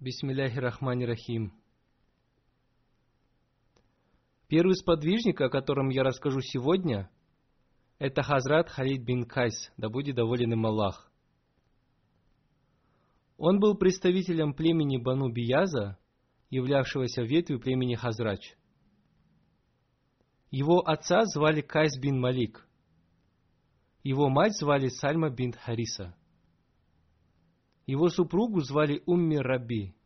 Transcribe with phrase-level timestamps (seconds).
[0.00, 1.52] Бисмилляхи рахмани рахим.
[4.48, 7.10] Первый сподвижник, о котором я расскажу сегодня,
[7.98, 11.12] это Хазрат Халид бин Кайс, да будет доволен им Аллах.
[13.36, 15.98] Он был представителем племени Бану Бияза,
[16.48, 18.56] являвшегося ветвью племени Хазрач.
[20.50, 22.66] Его отца звали Кайс бин Малик.
[24.02, 26.16] Его мать звали Сальма бин Хариса.
[27.90, 29.96] Его супругу звали Умми Раби.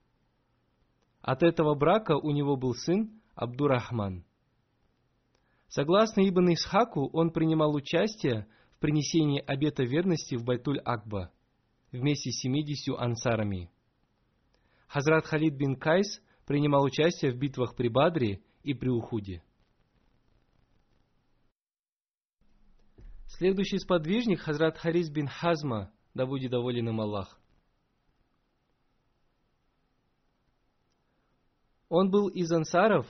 [1.20, 4.24] От этого брака у него был сын Абдурахман.
[5.68, 11.30] Согласно Ибн Исхаку, он принимал участие в принесении обета верности в Байтуль-Акба
[11.92, 13.70] вместе с 70 ансарами.
[14.86, 19.42] Хазрат Халид бин Кайс принимал участие в битвах при Бадре и при Ухуде.
[23.26, 27.38] Следующий сподвижник Хазрат Харис бин Хазма, да будет доволен им Аллах.
[31.96, 33.06] Он был из ансаров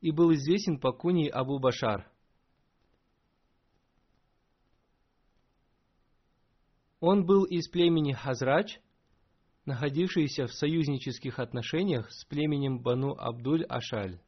[0.00, 2.08] и был известен по куни Абу Башар.
[7.00, 8.78] Он был из племени Хазрач,
[9.64, 14.20] находившийся в союзнических отношениях с племенем Бану Абдуль Ашаль.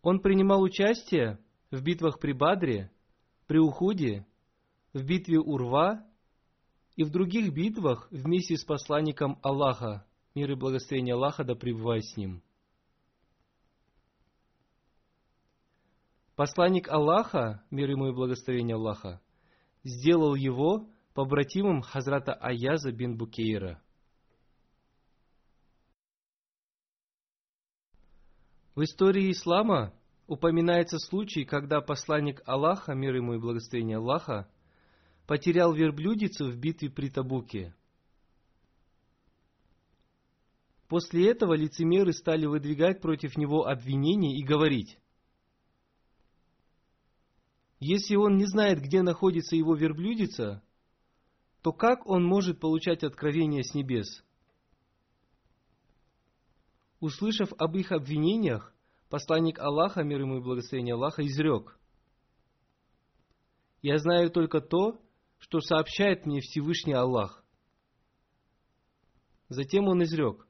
[0.00, 1.38] Он принимал участие
[1.70, 2.90] в битвах при Бадре,
[3.46, 4.26] при Ухуде,
[4.94, 6.02] в битве Урва
[6.96, 12.16] и в других битвах вместе с посланником Аллаха, мир и благословение Аллаха да пребывает с
[12.16, 12.42] ним.
[16.36, 19.20] Посланник Аллаха, мир ему и благословение Аллаха,
[19.84, 23.80] сделал его побратимом Хазрата Аяза бин Букейра.
[28.74, 29.92] В истории ислама
[30.26, 34.48] упоминается случай, когда посланник Аллаха, мир ему и благословение Аллаха,
[35.26, 37.74] потерял верблюдицу в битве при Табуке.
[40.88, 44.98] После этого лицемеры стали выдвигать против него обвинения и говорить,
[47.80, 50.62] если он не знает, где находится его верблюдица,
[51.62, 54.24] то как он может получать откровения с небес?
[57.00, 58.74] Услышав об их обвинениях,
[59.10, 61.78] посланник Аллаха, мир ему и благословение Аллаха, изрек.
[63.82, 65.03] Я знаю только то,
[65.38, 67.44] что сообщает мне Всевышний Аллах.
[69.48, 70.46] Затем он изрек.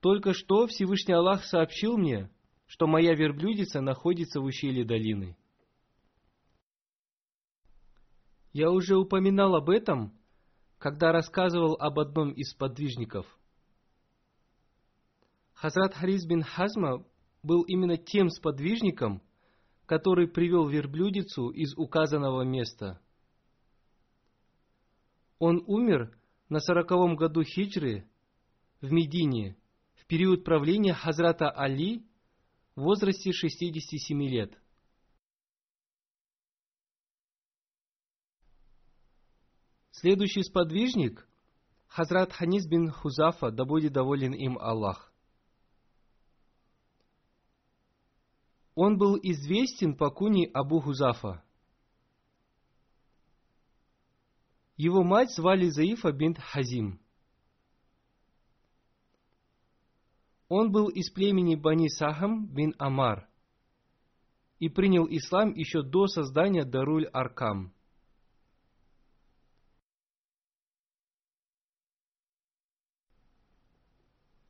[0.00, 2.30] Только что Всевышний Аллах сообщил мне,
[2.66, 5.36] что моя верблюдица находится в ущелье долины.
[8.52, 10.16] Я уже упоминал об этом,
[10.78, 13.26] когда рассказывал об одном из подвижников.
[15.52, 17.04] Хазрат Харис бин Хазма
[17.42, 19.22] был именно тем сподвижником,
[19.90, 23.02] который привел верблюдицу из указанного места.
[25.40, 26.16] Он умер
[26.48, 28.08] на сороковом году хиджры
[28.80, 29.56] в Медине
[29.94, 32.06] в период правления Хазрата Али
[32.76, 34.56] в возрасте 67 лет.
[39.90, 41.28] Следующий сподвижник–
[41.88, 45.09] Хазрат Ханис бин Хузафа, да будет доволен им Аллах.
[48.82, 51.44] Он был известен по куни Абу Хузафа.
[54.78, 56.98] Его мать звали Заифа бинт Хазим.
[60.48, 63.28] Он был из племени Бани Сахам бин Амар
[64.58, 67.74] и принял ислам еще до создания Даруль Аркам.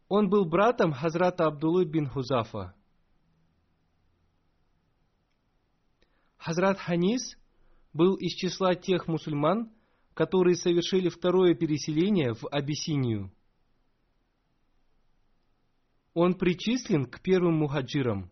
[0.06, 2.76] Он был братом Хазрата Абдуллы бин Хузафа.
[6.40, 7.36] Хазрат Ханис
[7.92, 9.70] был из числа тех мусульман,
[10.14, 13.30] которые совершили второе переселение в Абиссинию.
[16.14, 18.30] Он причислен к первым мухаджирам.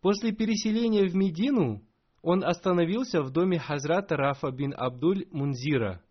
[0.00, 1.84] После переселения в Медину
[2.22, 6.00] он остановился в доме Хазрата Рафа бин Абдуль Мунзира–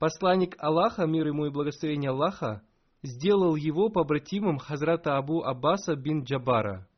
[0.00, 2.62] Посланник Аллаха, мир ему и благословение Аллаха,
[3.02, 6.88] сделал его побратимом Хазрата Абу Аббаса бин Джабара.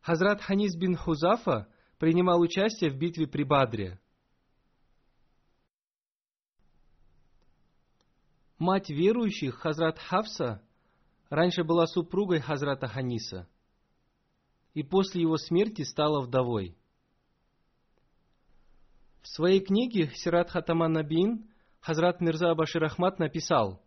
[0.00, 4.00] Хазрат Ханис бин Хузафа принимал участие в битве при Бадре.
[8.58, 10.62] Мать верующих, Хазрат Хавса,
[11.28, 13.46] раньше была супругой Хазрата Ханиса
[14.74, 16.76] и после его смерти стала вдовой.
[19.22, 23.82] В своей книге Сират Хатаман Набин Хазрат Мирза Башир Ахмад написал,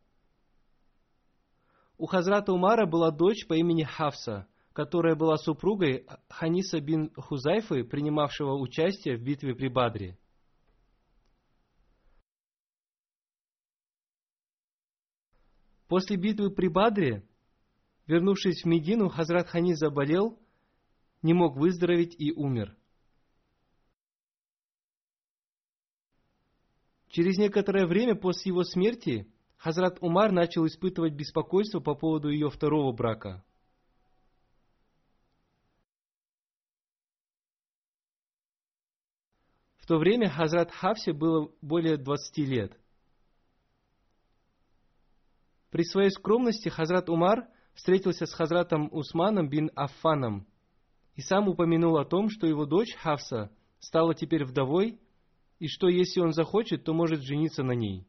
[1.98, 8.56] у Хазрата Умара была дочь по имени Хавса, которая была супругой Ханиса бин Хузайфы, принимавшего
[8.56, 10.18] участие в битве при Бадре.
[15.88, 17.28] После битвы при Бадре,
[18.08, 20.40] вернувшись в Медину, Хазрат Ханис заболел,
[21.22, 22.76] не мог выздороветь и умер.
[27.10, 32.94] Через некоторое время после его смерти Хазрат Умар начал испытывать беспокойство по поводу ее второго
[32.94, 33.44] брака.
[39.76, 42.80] В то время Хазрат Хавсе было более 20 лет.
[45.70, 50.48] При своей скромности Хазрат Умар встретился с Хазратом Усманом бин Аффаном
[51.16, 55.00] и сам упомянул о том, что его дочь Хавса стала теперь вдовой,
[55.60, 58.08] и что если он захочет, то может жениться на ней.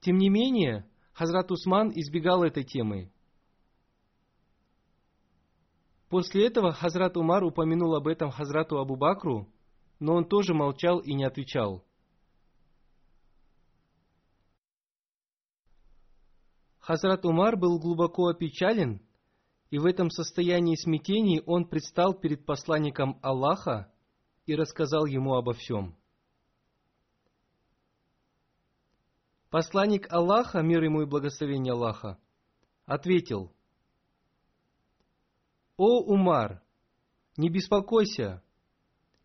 [0.00, 3.12] Тем не менее, Хазрат Усман избегал этой темы.
[6.08, 9.48] После этого Хазрат Умар упомянул об этом Хазрату Абу Бакру,
[10.00, 11.84] но он тоже молчал и не отвечал.
[16.82, 19.00] Хазрат Умар был глубоко опечален,
[19.70, 23.92] и в этом состоянии смятений он предстал перед посланником Аллаха
[24.46, 25.96] и рассказал ему обо всем.
[29.48, 32.18] Посланник Аллаха, мир ему и благословение Аллаха,
[32.84, 33.52] ответил,
[35.76, 36.64] «О, Умар,
[37.36, 38.42] не беспокойся,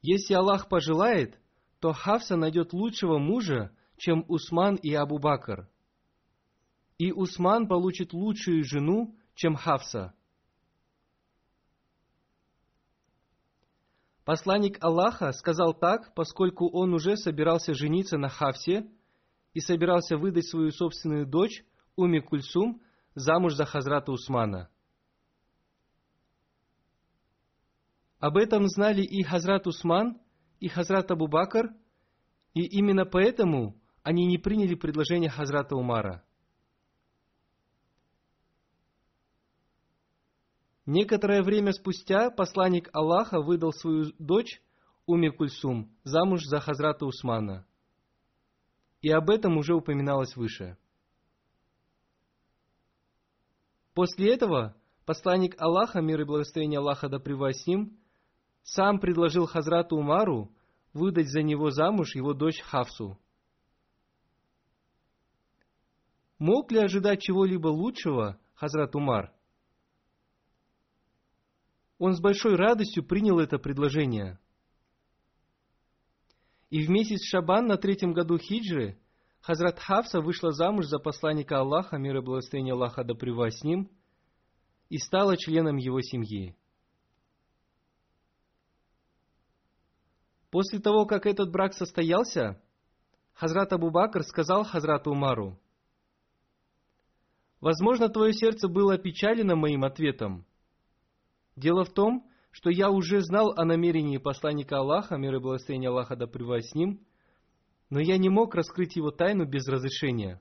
[0.04, 1.40] если Аллах пожелает,
[1.80, 5.68] то Хавса найдет лучшего мужа, чем Усман и Абу Бакр.
[6.98, 10.14] И Усман получит лучшую жену, чем Хавса.
[14.26, 18.90] Посланник Аллаха сказал так, поскольку он уже собирался жениться на Хавсе
[19.54, 21.64] и собирался выдать свою собственную дочь,
[21.96, 22.82] Уми Кульсум,
[23.16, 24.70] замуж за Хазрата Усмана–
[28.20, 30.20] Об этом знали и Хазрат Усман,
[30.60, 31.70] и Хазрат Абу Бакр,
[32.56, 36.24] и именно поэтому они не приняли предложение Хазрата Умара.
[40.88, 44.62] Некоторое время спустя посланник Аллаха выдал свою дочь
[45.06, 47.68] Уми Кульсум замуж за Хазрата Усмана.
[49.02, 50.78] И об этом уже упоминалось выше.
[53.94, 57.20] После этого посланник Аллаха, мир и благословение Аллаха да
[57.66, 58.00] ним,
[58.64, 60.56] сам предложил Хазрату Умару
[60.94, 63.20] выдать за него замуж его дочь Хавсу.
[66.40, 69.37] Мог ли ожидать чего-либо лучшего Хазрат Умар?
[71.98, 74.40] Он с большой радостью принял это предложение.
[76.70, 79.00] И в месяц Шабан на третьем году хиджры
[79.42, 83.90] Хазрат Хавса вышла замуж за посланника Аллаха, мир и благословение Аллаха да с ним,
[84.90, 86.56] и стала членом его семьи.
[90.50, 92.62] После того, как этот брак состоялся,
[93.34, 95.60] Хазрат Абу Бакр сказал Хазрату Умару,
[97.60, 100.46] «Возможно, твое сердце было опечалено моим ответом.
[101.58, 106.16] Дело в том, что я уже знал о намерении посланника Аллаха, мир и благословение Аллаха
[106.16, 107.06] да с ним,
[107.90, 110.40] но я не мог раскрыть его тайну без разрешения.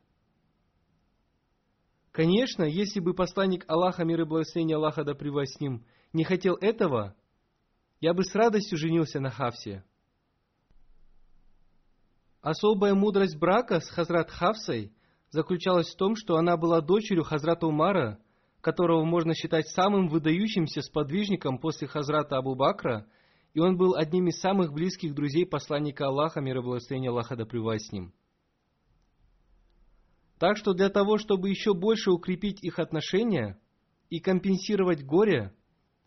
[2.12, 7.16] Конечно, если бы посланник Аллаха, мир и благословение Аллаха да с ним, не хотел этого,
[8.00, 9.84] я бы с радостью женился на Хавсе.
[12.42, 14.92] Особая мудрость брака с Хазрат Хавсой
[15.30, 18.20] заключалась в том, что она была дочерью Хазрата Умара,
[18.66, 23.06] которого можно считать самым выдающимся сподвижником после Хазрата Абу Бакра,
[23.54, 27.44] и он был одним из самых близких друзей посланника Аллаха, мир и благословение Аллаха да
[27.44, 28.12] с ним.
[30.40, 33.56] Так что для того, чтобы еще больше укрепить их отношения
[34.10, 35.54] и компенсировать горе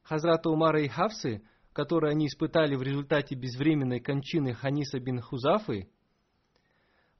[0.01, 5.89] Хазрата Умара и Хавсы, которые они испытали в результате безвременной кончины Ханиса бин Хузафы,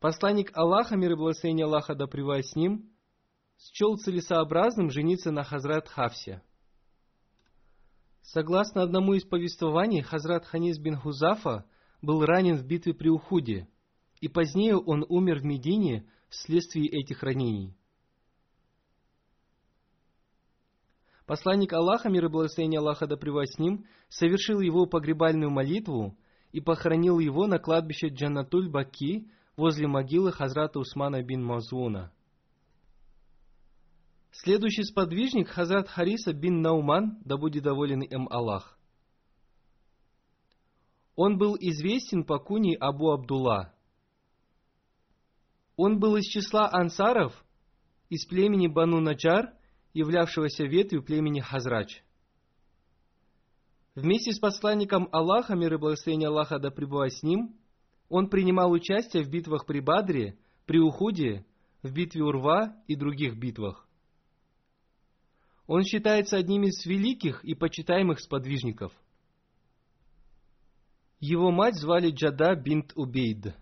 [0.02, 2.90] Посланник Аллаха, мир и благословение Аллаха да с ним,
[3.60, 6.42] счел целесообразным жениться на Хазрат Хавсе.
[8.22, 11.66] Согласно одному из повествований, Хазрат Ханис бин Хузафа
[12.02, 13.68] был ранен в битве при Ухуде,
[14.22, 17.76] и позднее он умер в Медине вследствие этих ранений.
[21.26, 26.18] Посланник Аллаха, мир и благословение Аллаха да с ним, совершил его погребальную молитву
[26.52, 32.12] и похоронил его на кладбище Джанатуль Баки возле могилы Хазрата Усмана бин Мазуна.
[34.32, 38.78] Следующий сподвижник Хазрат Хариса бин Науман, да будет доволен им Аллах.
[41.16, 43.74] Он был известен по куни Абу Абдулла.
[45.76, 47.34] Он был из числа ансаров,
[48.10, 49.54] из племени Бану Наджар,
[49.94, 52.04] являвшегося ветвью племени Хазрач.
[53.96, 57.58] Вместе с посланником Аллаха, мир и благословение Аллаха да пребывает с ним,
[58.08, 61.46] он принимал участие в битвах при Бадре, при Ухуде,
[61.84, 63.89] в битве Урва и других битвах.
[65.70, 68.92] Он считается одним из великих и почитаемых сподвижников.
[71.20, 73.56] Его мать звали Джада бинт Убейд.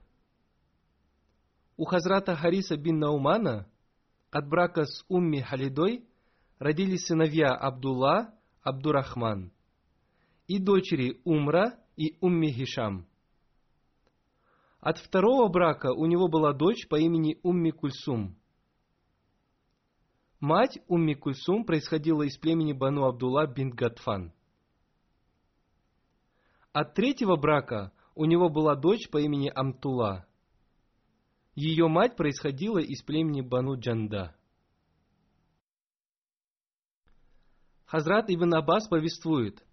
[1.76, 3.68] У Хазрата Хариса бин Наумана
[4.32, 6.06] от брака с Умми Халидой
[6.60, 8.34] родились сыновья Абдулла,
[8.64, 9.52] Абдурахман
[10.48, 13.06] и дочери Умра и Умми Хишам.
[14.80, 18.38] От второго брака у него была дочь по имени Умми Кульсум.
[20.40, 24.32] Мать Умми Кульсум происходила из племени Бану Абдулла бин Гатфан.
[26.74, 30.28] От третьего брака у него была дочь по имени Амтула.
[31.56, 34.36] Ее мать происходила из племени Бану Джанда.
[37.86, 39.66] Хазрат Ибн Аббас повествует.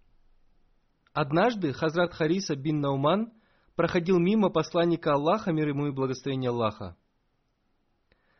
[1.13, 3.33] Однажды Хазрат Хариса бин Науман
[3.75, 6.97] проходил мимо посланника Аллаха, мир ему и благословение Аллаха.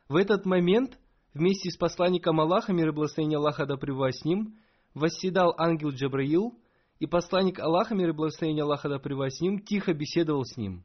[0.08, 0.98] В этот момент
[1.36, 4.58] вместе с посланником Аллаха, мир и благословение Аллаха да с ним,
[4.96, 6.58] восседал ангел Джабраил,
[6.98, 10.84] и посланник Аллаха, мир и благословение Аллаха да с ним, тихо беседовал с ним.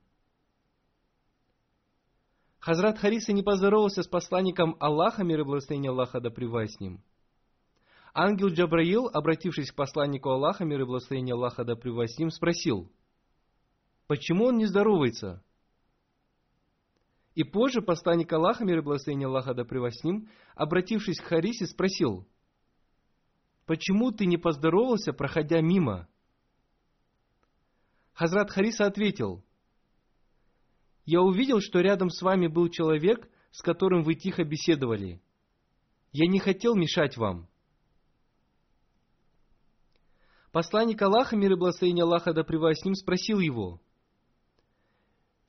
[2.59, 7.03] Хазрат Хариса не поздоровался с посланником Аллаха, мир и благословение Аллаха да с ним–
[8.13, 12.91] Ангел Джабраил, обратившись к посланнику Аллаха, мир и благословение Аллаха да с ним, спросил,
[14.07, 15.45] почему он не здоровается?
[17.35, 22.27] И позже посланник Аллаха, мир и благословение Аллаха да с ним, обратившись к Харисе, спросил,
[23.66, 26.09] почему ты не поздоровался, проходя мимо?
[28.12, 29.45] Хазрат Хариса ответил,
[31.05, 35.21] я увидел, что рядом с вами был человек, с которым вы тихо беседовали.
[36.12, 37.49] Я не хотел мешать вам.
[40.53, 43.81] Посланник Аллаха, мир и благословение Аллаха да с ним, спросил его,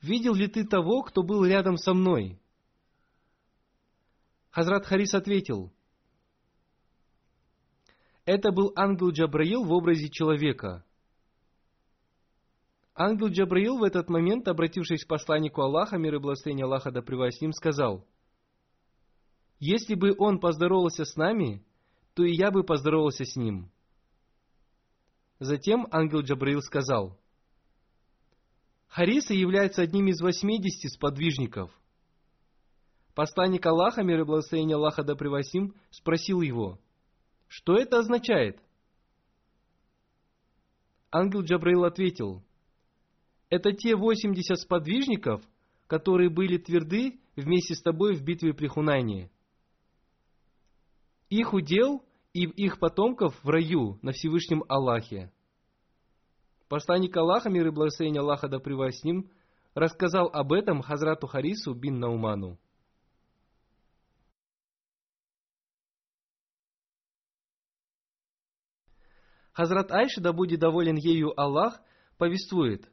[0.02, 2.40] «Видел ли ты того, кто был рядом со мной?»
[4.50, 5.72] Хазрат Харис ответил,
[8.24, 10.84] «Это был ангел Джабраил в образе человека».
[12.94, 17.40] Ангел Джабраил в этот момент, обратившись к посланнику Аллаха, мир и благословение Аллаха да с
[17.40, 18.06] ним, сказал,
[19.60, 21.64] «Если бы он поздоровался с нами,
[22.14, 23.70] то и я бы поздоровался с ним».
[25.38, 27.18] Затем ангел Джабраил сказал,
[28.92, 31.70] Хариса является одним из 80 сподвижников.
[33.14, 36.78] Посланник Аллаха, мир и благословение Аллаха да превосим, спросил его,
[37.48, 38.60] что это означает?
[41.10, 42.42] Ангел Джабраил ответил,
[43.48, 45.42] это те 80 сподвижников,
[45.86, 49.30] которые были тверды вместе с тобой в битве при Хунайне.
[51.30, 55.32] Их удел и их потомков в раю на Всевышнем Аллахе.
[56.72, 59.30] Посланник Аллаха, мир и благословение Аллаха да с ним,
[59.74, 62.58] рассказал об этом Хазрату Харису бин Науману.
[69.52, 71.78] Хазрат Айша, да будет доволен ею Аллах,
[72.16, 72.90] повествует.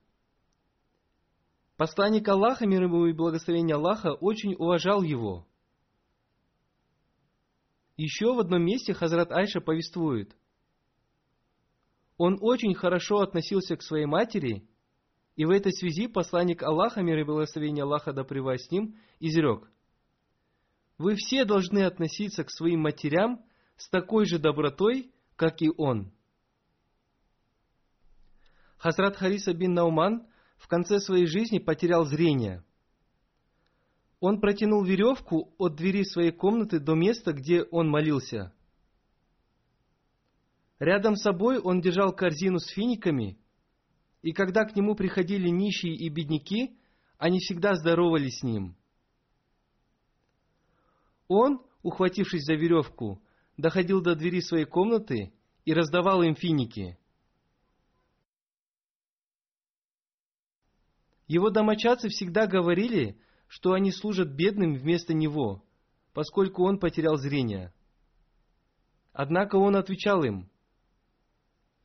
[1.77, 5.47] Посланник Аллаха, мир ему и благословение Аллаха, очень уважал его.
[7.95, 10.35] Еще в одном месте Хазрат Айша повествует.
[12.19, 14.67] Он очень хорошо относился к своей матери,
[15.35, 19.71] и в этой связи посланник Аллаха, мир и благословение Аллаха да с ним, изрек.
[20.97, 23.43] Вы все должны относиться к своим матерям
[23.77, 26.11] с такой же добротой, как и он.
[28.77, 30.27] Хазрат Хариса бин Науман
[30.57, 32.63] в конце своей жизни потерял зрение–
[34.19, 38.53] он протянул веревку от двери своей комнаты до места, где он молился.
[40.79, 43.37] Рядом с собой он держал корзину с финиками,
[44.21, 46.77] и когда к нему приходили нищие и бедняки,
[47.17, 48.77] они всегда здоровались с ним.
[51.27, 53.21] Он ухватившись за веревку,
[53.57, 55.33] доходил до двери своей комнаты
[55.65, 56.97] и раздавал им финики.
[61.27, 65.63] Его домочадцы всегда говорили, что они служат бедным вместо него,
[66.13, 67.73] поскольку он потерял зрение.
[69.13, 70.49] Однако он отвечал им,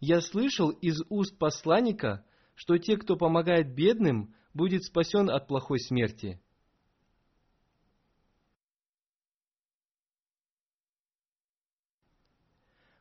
[0.06, 6.42] «Я слышал из уст посланника, что те, кто помогает бедным, будет спасен от плохой смерти».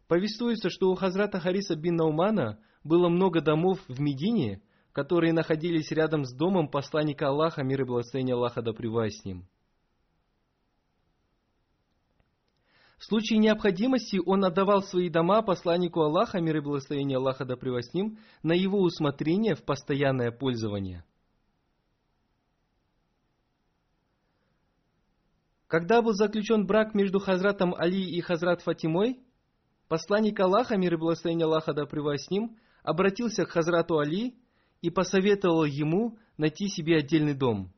[0.07, 4.61] Повествуется, что у Хазрата Хариса бин Наумана было много домов в Медине,
[4.93, 9.45] которые находились рядом с домом посланника Аллаха, мир и благословение Аллаха да с ним.
[13.03, 17.93] В случае необходимости он отдавал свои дома посланнику Аллаха, мир и благословение Аллаха да с
[17.93, 21.03] ним, на его усмотрение в постоянное пользование.
[25.67, 29.19] Когда был заключен брак между Хазратом Али и Хазрат Фатимой,
[29.89, 34.33] Посланник Аллаха, мир и благословение Аллаха да с ним, обратился к Хазрату Али
[34.79, 37.73] и посоветовал ему найти себе отдельный дом.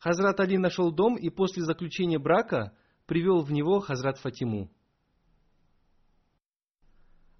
[0.00, 4.70] Хазрат Али нашел дом и после заключения брака привел в него Хазрат Фатиму.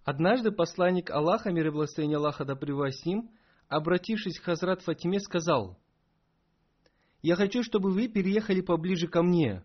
[0.04, 2.54] Однажды посланник Аллаха, мир и благословение Аллаха да
[3.04, 3.30] ним,
[3.68, 5.78] обратившись к Хазрат Фатиме, сказал,
[7.22, 9.64] «Я хочу, чтобы вы переехали поближе ко мне,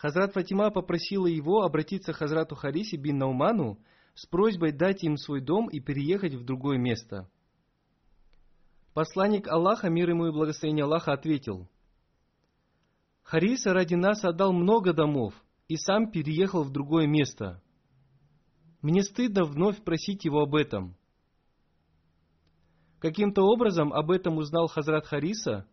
[0.00, 3.78] Хазрат Фатима попросила его обратиться к Хазрату Хариси бин Науману
[4.14, 7.30] с просьбой дать им свой дом и переехать в другое место.
[8.94, 11.68] Посланник Аллаха, мир ему и благословение Аллаха, ответил,
[13.22, 15.34] «Хариса ради нас отдал много домов
[15.68, 17.62] и сам переехал в другое место.
[18.82, 20.96] Мне стыдно вновь просить его об этом».
[22.98, 25.66] Каким-то образом об этом узнал Хазрат Хариса,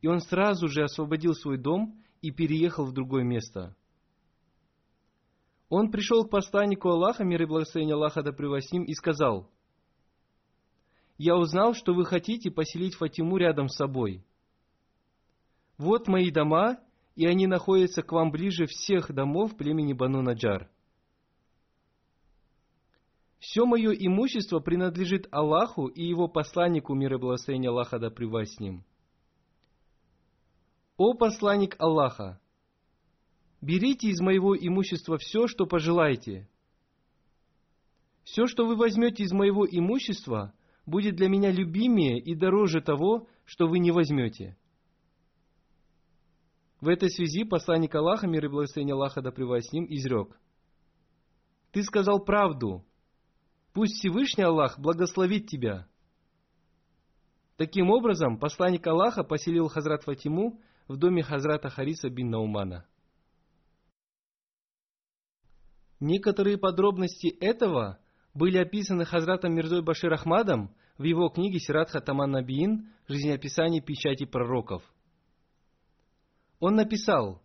[0.00, 3.76] и он сразу же освободил свой дом и переехал в другое место.
[5.68, 9.48] Он пришел к посланнику Аллаха, мир и благословение Аллаха да с ним, и сказал,
[11.24, 14.24] «Я узнал, что вы хотите поселить Фатиму рядом с собой.
[15.78, 16.80] Вот мои дома,
[17.14, 20.68] и они находятся к вам ближе всех домов племени Бану Наджар.
[23.38, 28.84] Все мое имущество принадлежит Аллаху и его посланнику, мир и благословение Аллаха да с ним.
[30.96, 32.40] «О посланник Аллаха!
[33.60, 36.48] Берите из моего имущества все, что пожелаете.
[38.24, 40.52] Все, что вы возьмете из моего имущества,
[40.86, 44.56] будет для меня любимее и дороже того, что вы не возьмете».
[46.80, 50.36] В этой связи посланник Аллаха, мир и благословение Аллаха да с ним, изрек.
[51.70, 52.84] «Ты сказал правду.
[53.72, 55.86] Пусть Всевышний Аллах благословит тебя».
[57.56, 62.84] Таким образом, посланник Аллаха поселил Хазрат Фатиму в доме Хазрата Хариса бин Наумана.
[66.00, 68.00] Некоторые подробности этого
[68.34, 74.82] были описаны Хазратом Мирзой Башир Ахмадом в его книге Сиратха Таман Набиин «Жизнеописание печати пророков».
[76.60, 77.42] Он написал,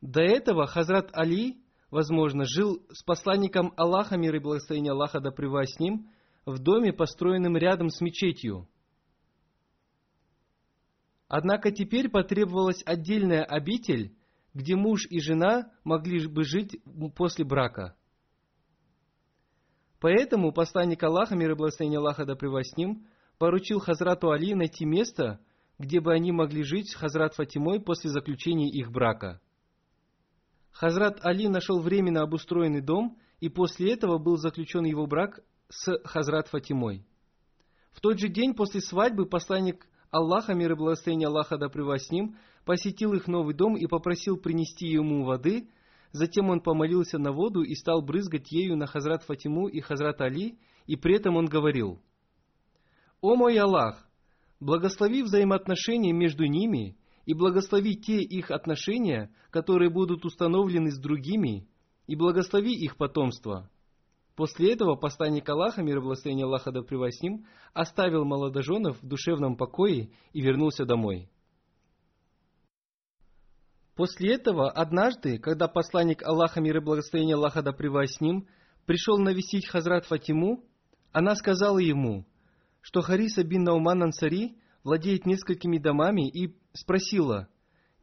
[0.00, 5.78] до этого Хазрат Али, возможно, жил с посланником Аллаха, мир и благословение Аллаха да с
[5.78, 6.10] ним,
[6.46, 8.68] в доме, построенном рядом с мечетью–
[11.28, 14.16] Однако теперь потребовалась отдельная обитель,
[14.54, 16.80] где муж и жена могли бы жить
[17.14, 17.96] после брака.
[20.00, 23.06] Поэтому посланник Аллаха, мир и благословение Аллаха да с ним,
[23.38, 25.40] поручил Хазрату Али найти место,
[25.78, 29.40] где бы они могли жить с Хазрат Фатимой после заключения их брака.
[30.72, 36.48] Хазрат Али нашел временно обустроенный дом, и после этого был заключен его брак с Хазрат
[36.48, 37.04] Фатимой.
[37.92, 42.36] В тот же день после свадьбы посланник Аллаха, мир и благословение Аллаха да с ним,
[42.64, 45.68] посетил их новый дом и попросил принести ему воды.
[46.12, 50.58] Затем он помолился на воду и стал брызгать ею на Хазрат Фатиму и Хазрат Али,
[50.86, 52.00] и при этом он говорил,
[53.20, 54.08] «О мой Аллах,
[54.60, 61.68] благослови взаимоотношения между ними и благослови те их отношения, которые будут установлены с другими,
[62.06, 63.70] и благослови их потомство,
[64.38, 67.44] После этого посланник Аллаха, мир и благословение Аллаха да с ним,
[67.74, 71.28] оставил молодоженов в душевном покое и вернулся домой.
[73.98, 78.46] После этого, однажды, когда посланник Аллаха, мир и благословение Аллаха да с ним,
[78.86, 80.64] пришел навестить Хазрат Фатиму,
[81.10, 82.24] она сказала ему,
[82.80, 87.48] что Хариса бин Науман Ансари владеет несколькими домами и спросила,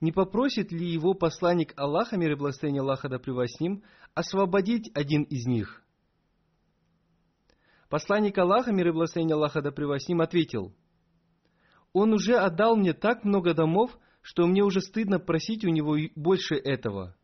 [0.02, 3.82] не попросит ли его посланник Аллаха, мир и благословение Аллаха да с ним,
[4.14, 5.82] освободить один из них–
[7.90, 10.76] Посланник Аллаха, мир и благословение Аллаха да с ним, ответил,
[11.94, 16.56] «Он уже отдал мне так много домов, что мне уже стыдно просить у него больше
[16.56, 17.16] этого.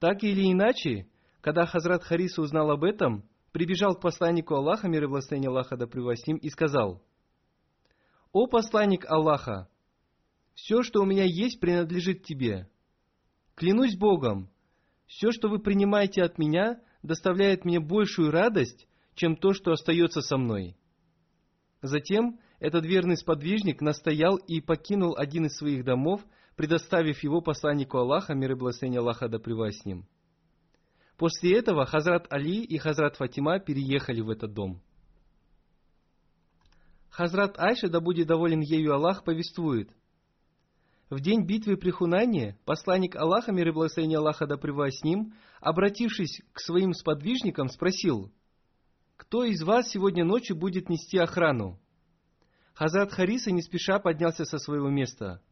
[0.00, 1.06] Так или иначе,
[1.40, 5.86] когда Хазрат Хариса узнал об этом, прибежал к посланнику Аллаха, мир и благословение Аллаха да
[5.86, 7.00] с ним, и сказал,
[8.32, 9.68] «О посланник Аллаха,
[10.54, 12.68] все, что у меня есть, принадлежит тебе.
[13.54, 14.50] Клянусь Богом,
[15.06, 20.36] все, что вы принимаете от меня, доставляет мне большую радость, чем то, что остается со
[20.36, 20.76] мной».
[21.82, 26.20] Затем этот верный сподвижник настоял и покинул один из своих домов,
[26.56, 30.06] предоставив его посланнику Аллаха, мир и благословение Аллаха да с ним.
[31.16, 34.82] После этого Хазрат Али и Хазрат Фатима переехали в этот дом.
[37.08, 39.90] Хазрат Айша, да будет доволен ею Аллах, повествует.
[41.08, 46.42] В день битвы при Хунане посланник Аллаха, мир и благословение Аллаха да с ним, обратившись
[46.52, 48.30] к своим сподвижникам, спросил,
[49.16, 51.80] «Кто из вас сегодня ночью будет нести охрану?»
[52.80, 55.42] Хазрат Хариса не спеша поднялся со своего места.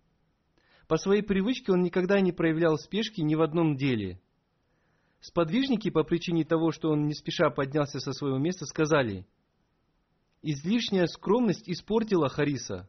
[0.86, 4.18] По своей привычке он никогда не проявлял спешки ни в одном деле–
[5.20, 9.26] Сподвижники по причине того, что он не спеша поднялся со своего места, сказали,
[10.40, 12.88] «Излишняя скромность испортила Хариса.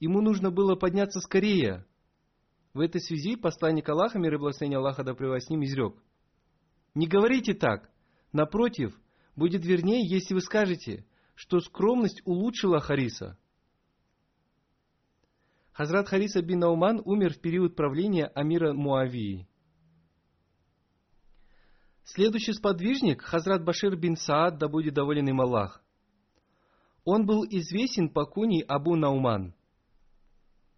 [0.00, 1.86] Ему нужно было подняться скорее».
[2.74, 6.02] В этой связи посланник Аллаха, мир и благословение Аллаха да с ним, изрек,
[6.94, 7.88] «Не говорите так.
[8.32, 8.98] Напротив,
[9.36, 13.38] будет вернее, если вы скажете, что скромность улучшила Хариса».
[15.76, 19.46] Хазрат Хариса бин Науман умер в период правления Амира Муавии–
[22.04, 25.84] Следующий сподвижник– Хазрат Башир бин Саад, да будет доволен им Аллах.
[27.04, 29.54] Он был известен по куни Абу Науман.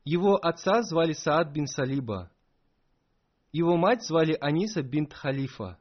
[0.04, 2.32] Его отца звали Саад бин Салиба.
[3.52, 5.78] Его мать звали Аниса бинт Халифа.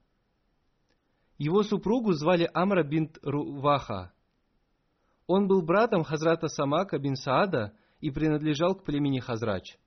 [1.40, 4.14] Его супругу звали Амра бинт Руваха.
[5.26, 9.78] Он был братом Хазрата Самака бин Саада и принадлежал к племени Хазрач.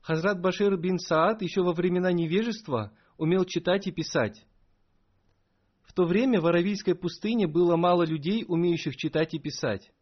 [0.00, 4.44] Хазрат Башир бин Саад еще во времена невежества умел читать и писать.
[5.82, 9.92] В то время в Аравийской пустыне было мало людей, умеющих читать и писать.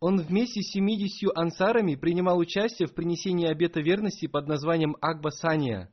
[0.00, 5.90] Он вместе с 70 ансарами принимал участие в принесении обета верности под названием Акба Сания.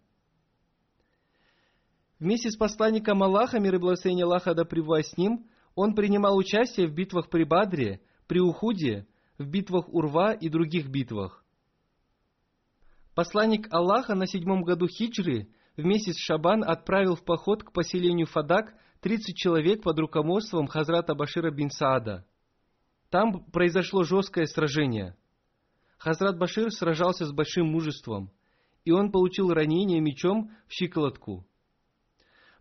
[2.19, 6.93] Вместе с посланником Аллаха, мир и благословение Аллаха да с ним, он принимал участие в
[6.93, 9.05] битвах при Бадре, при Ухуде,
[9.37, 11.43] в битвах Урва и других битвах.
[13.13, 18.73] Посланник Аллаха на седьмом году хиджры– в месяц Шабан отправил в поход к поселению Фадак
[19.01, 22.25] 30 человек под руководством Хазрата Башира бин Саада.
[23.09, 25.17] Там произошло жесткое сражение.
[25.97, 28.31] Хазрат Башир сражался с большим мужеством,
[28.85, 31.45] и он получил ранение мечом в щиколотку.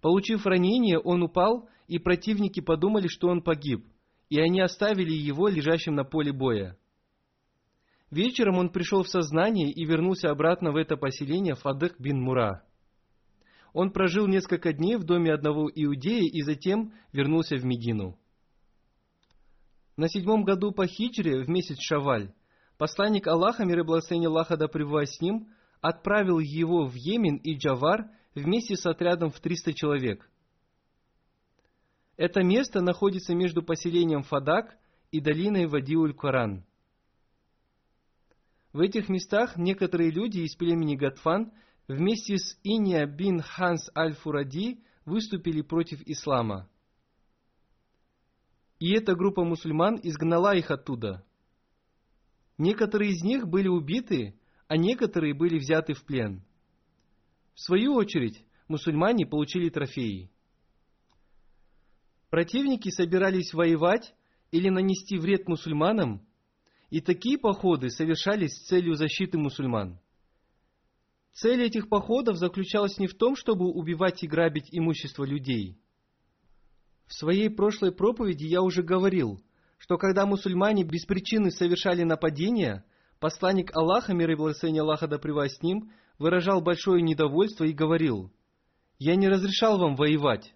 [0.02, 3.86] Получив ранение, он упал, и противники подумали, что он погиб,
[4.30, 6.78] и они оставили его лежащим на поле боя.
[8.10, 12.64] Вечером он пришел в сознание и вернулся обратно в это поселение Фадык бин Мура.
[13.72, 18.18] Он прожил несколько дней в доме одного иудея и затем вернулся в Медину.
[19.96, 22.32] На седьмом году по хиджре, в месяц Шаваль,
[22.78, 25.48] посланник Аллаха, мир и благословение Аллаха да с ним,
[25.80, 30.29] отправил его в Йемен и Джавар вместе с отрядом в 300 человек.
[32.20, 34.76] Это место находится между поселением Фадак
[35.10, 36.66] и долиной Вадиуль-Коран.
[38.74, 41.50] В этих местах некоторые люди из племени Гатфан–
[41.88, 46.68] вместе с Иния бин Ханс аль-Фуради выступили против ислама.
[48.78, 51.24] И эта группа мусульман изгнала их оттуда.
[52.58, 56.44] Некоторые из них были убиты, а некоторые были взяты в плен.
[57.54, 60.30] В свою очередь, мусульмане получили трофеи.
[62.30, 64.14] Противники собирались воевать
[64.50, 66.26] или нанести вред мусульманам,
[66.88, 70.00] и такие походы совершались с целью защиты мусульман–
[71.32, 75.78] Цель этих походов заключалась не в том, чтобы убивать и грабить имущество людей.
[77.06, 79.40] В своей прошлой проповеди я уже говорил,
[79.78, 82.84] что когда мусульмане без причины совершали нападения,
[83.18, 88.30] посланник Аллаха, мир и благословение Аллаха да с ним, выражал большое недовольство и говорил,
[88.98, 90.54] «Я не разрешал вам воевать».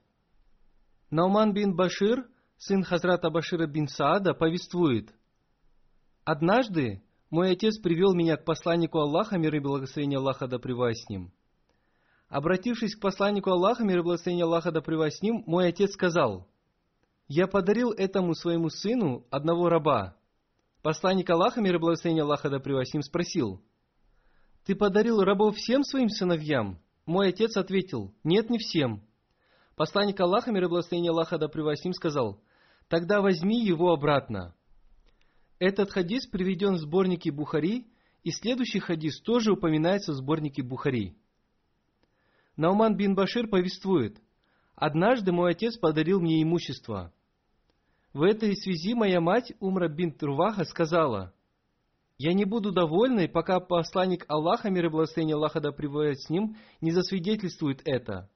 [1.14, 2.26] Науман бин Башир,
[2.58, 5.14] сын Хазрата Башира бин Саада, повествует,
[6.24, 11.32] «Однажды мой отец привел меня к посланнику Аллаха, мир и благословение Аллаха да с ним.
[12.28, 16.48] Обратившись к посланнику Аллаха, мир и благословение Аллаха да с ним, мой отец сказал,
[17.28, 20.16] «Я подарил этому своему сыну одного раба».
[20.82, 23.62] Посланник Аллаха, мир и благословение Аллаха да с ним, спросил,
[24.66, 29.04] «Ты подарил рабов всем своим сыновьям?» Мой отец ответил, «Нет, не всем».
[29.76, 32.40] Посланник Аллаха, мир и благословение Аллаха да с ним, сказал,
[32.88, 34.54] «Тогда возьми его обратно».
[35.58, 37.86] Этот хадис приведен в сборнике Бухари,
[38.22, 41.16] и следующий хадис тоже упоминается в сборнике Бухари.
[42.56, 44.20] Науман бин Башир повествует,
[44.76, 47.12] «Однажды мой отец подарил мне имущество.
[48.12, 51.34] В этой связи моя мать Умра бин Турваха сказала,
[52.16, 56.92] «Я не буду довольной, пока посланник Аллаха, мир и благословение Аллаха да с ним, не
[56.92, 58.30] засвидетельствует это».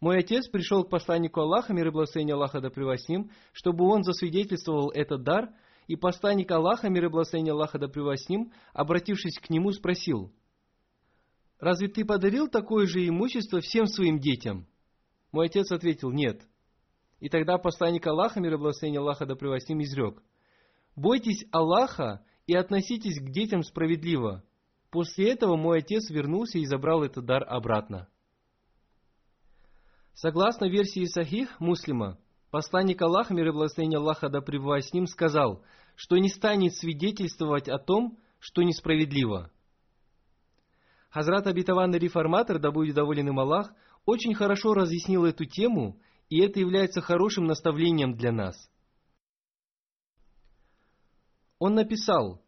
[0.00, 4.90] Мой отец пришел к посланнику Аллаха, мир и благословение Аллаха да с чтобы он засвидетельствовал
[4.90, 5.50] этот дар,
[5.88, 8.28] и посланник Аллаха, мир и благословение Аллаха да с
[8.72, 10.32] обратившись к нему, спросил,
[11.58, 14.68] «Разве ты подарил такое же имущество всем своим детям?»
[15.32, 16.42] Мой отец ответил, «Нет».
[17.18, 20.22] И тогда посланник Аллаха, мир и благословение Аллаха да с изрек,
[20.94, 24.44] «Бойтесь Аллаха и относитесь к детям справедливо».
[24.90, 28.08] После этого мой отец вернулся и забрал этот дар обратно.
[30.20, 32.18] Согласно версии Сахих Муслима,
[32.50, 35.62] посланник Аллаха, мир и благословение Аллаха да пребывает с ним, сказал,
[35.94, 39.52] что не станет свидетельствовать о том, что несправедливо.
[41.10, 43.72] Хазрат Абитаванный реформатор, да будет доволен им Аллах,
[44.06, 48.56] очень хорошо разъяснил эту тему, и это является хорошим наставлением для нас.
[51.60, 52.42] Он написал,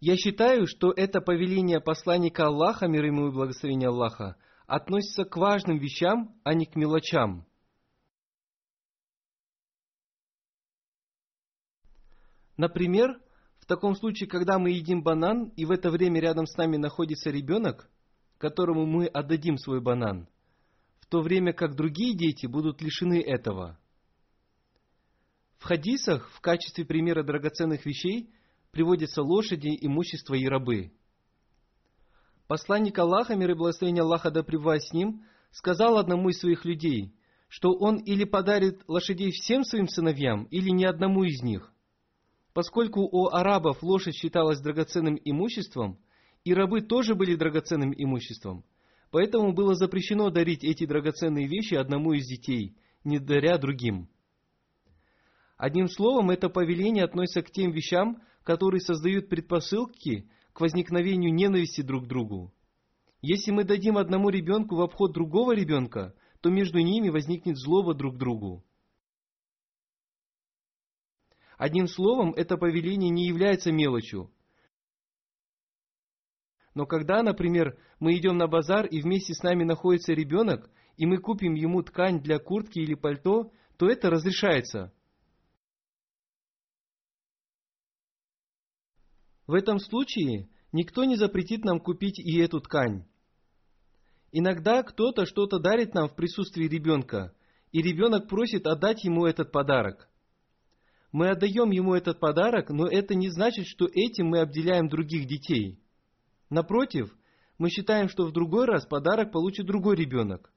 [0.00, 4.34] «Я считаю, что это повеление посланника Аллаха, мир ему и благословение Аллаха,
[4.68, 7.46] относится к важным вещам, а не к мелочам.
[12.58, 13.18] Например,
[13.60, 17.30] в таком случае, когда мы едим банан, и в это время рядом с нами находится
[17.30, 17.90] ребенок,
[18.36, 20.28] которому мы отдадим свой банан,
[21.00, 23.80] в то время как другие дети будут лишены этого.
[25.56, 28.34] В хадисах в качестве примера драгоценных вещей
[28.70, 30.92] приводятся лошади, имущество и рабы.
[32.48, 37.14] Посланник Аллаха, мир и благословение Аллаха да пребывает с ним, сказал одному из своих людей,
[37.46, 41.70] что он или подарит лошадей всем своим сыновьям, или ни одному из них.
[42.54, 45.98] Поскольку у арабов лошадь считалась драгоценным имуществом,
[46.42, 48.64] и рабы тоже были драгоценным имуществом,
[49.10, 54.08] поэтому было запрещено дарить эти драгоценные вещи одному из детей, не даря другим.
[55.58, 62.06] Одним словом, это повеление относится к тем вещам, которые создают предпосылки к возникновению ненависти друг
[62.06, 62.52] к другу.
[63.22, 68.16] Если мы дадим одному ребенку в обход другого ребенка, то между ними возникнет злоба друг
[68.16, 68.64] к другу.
[71.56, 74.32] Одним словом, это повеление не является мелочью.
[76.74, 81.18] Но когда, например, мы идем на базар и вместе с нами находится ребенок, и мы
[81.18, 84.92] купим ему ткань для куртки или пальто, то это разрешается.
[89.48, 93.06] В этом случае никто не запретит нам купить и эту ткань.
[94.30, 97.34] Иногда кто-то что-то дарит нам в присутствии ребенка,
[97.72, 100.10] и ребенок просит отдать ему этот подарок.
[101.12, 105.80] Мы отдаем ему этот подарок, но это не значит, что этим мы обделяем других детей.
[106.50, 107.16] Напротив,
[107.56, 110.52] мы считаем, что в другой раз подарок получит другой ребенок.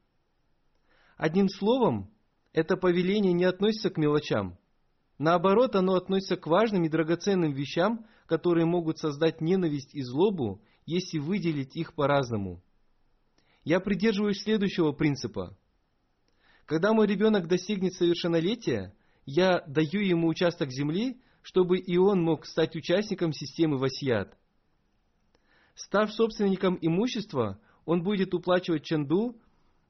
[1.16, 2.12] Одним словом,
[2.52, 4.58] это повеление не относится к мелочам.
[5.22, 11.20] Наоборот, оно относится к важным и драгоценным вещам, которые могут создать ненависть и злобу, если
[11.20, 12.64] выделить их по-разному.
[13.64, 15.56] Я придерживаюсь следующего принципа.
[16.66, 18.96] Когда мой ребенок достигнет совершеннолетия,
[19.28, 24.36] я даю ему участок земли, чтобы и он мог стать участником системы Васият.
[25.76, 29.40] Став собственником имущества, он будет уплачивать чанду,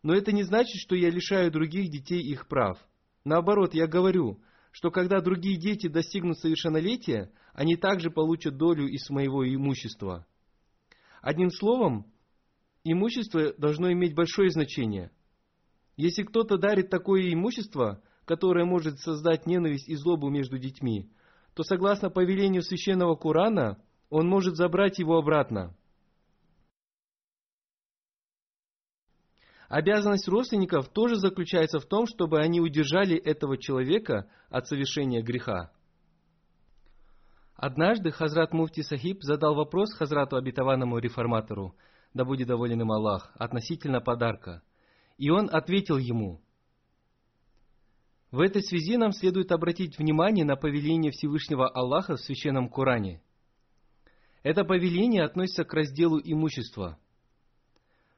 [0.04, 2.78] но это не значит, что я лишаю других детей их прав.
[3.24, 4.42] Наоборот, я говорю,
[4.72, 10.26] что когда другие дети достигнут совершеннолетия, они также получат долю из моего имущества.
[11.22, 12.12] Одним словом,
[12.84, 15.12] имущество должно иметь большое значение.
[15.98, 21.12] Если кто-то дарит такое имущество, которое может создать ненависть и злобу между детьми,
[21.54, 25.76] то согласно повелению священного Корана, он может забрать его обратно.
[29.72, 35.72] Обязанность родственников тоже заключается в том, чтобы они удержали этого человека от совершения греха.
[37.56, 41.74] Однажды Хазрат Муфти Сахиб задал вопрос Хазрату обетованному реформатору,
[42.14, 44.62] да будет доволен им Аллах, относительно подарка.
[45.18, 46.42] И он ответил ему,
[48.30, 53.22] в этой связи нам следует обратить внимание на повеление Всевышнего Аллаха в Священном Коране.
[54.44, 57.00] Это повеление относится к разделу имущества–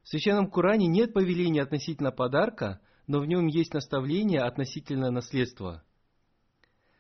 [0.04, 5.84] в Священном Коране нет повеления относительно подарка, но в нем есть наставление относительно наследства.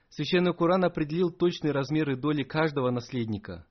[0.10, 3.66] Священный Коран определил точные размеры доли каждого наследника.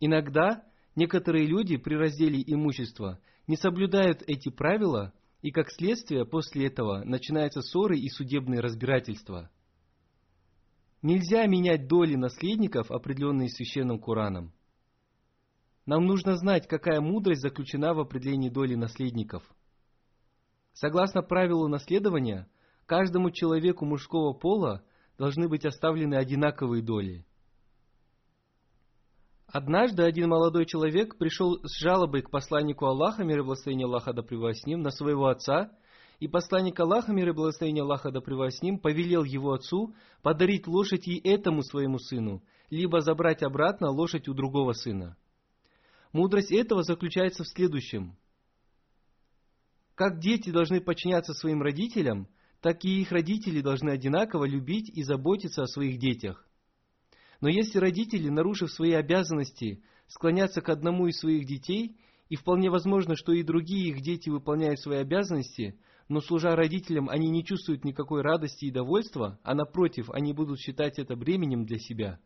[0.00, 7.04] Иногда некоторые люди при разделе имущества не соблюдают эти правила, и как следствие после этого
[7.04, 9.50] начинаются ссоры и судебные разбирательства.
[11.02, 14.52] Нельзя менять доли наследников, определенные священным Кураном.
[15.84, 19.42] Нам нужно знать, какая мудрость заключена в определении доли наследников.
[20.72, 22.48] Согласно правилу наследования,
[22.86, 24.84] каждому человеку мужского пола
[25.18, 27.26] должны быть оставлены одинаковые доли.
[29.46, 34.22] Однажды один молодой человек пришел с жалобой к посланнику Аллаха, мир и благословение Аллаха да
[34.22, 35.70] с ним, на своего отца,
[36.20, 41.06] и посланник Аллаха, мир и благословение Аллаха да с ним, повелел его отцу подарить лошадь
[41.06, 45.16] и этому своему сыну, либо забрать обратно лошадь у другого сына.
[46.12, 48.16] Мудрость этого заключается в следующем.
[49.94, 52.28] Как дети должны подчиняться своим родителям,
[52.60, 56.46] так и их родители должны одинаково любить и заботиться о своих детях.
[57.40, 61.96] Но если родители, нарушив свои обязанности, склонятся к одному из своих детей,
[62.28, 67.28] и вполне возможно, что и другие их дети выполняют свои обязанности, но служа родителям, они
[67.30, 72.20] не чувствуют никакой радости и довольства, а напротив, они будут считать это бременем для себя.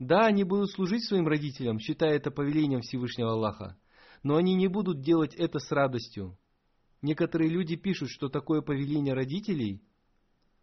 [0.00, 3.76] Да, они будут служить своим родителям, считая это повелением Всевышнего Аллаха,
[4.22, 6.38] но они не будут делать это с радостью.
[7.02, 9.82] Некоторые люди пишут, что такое повеление родителей,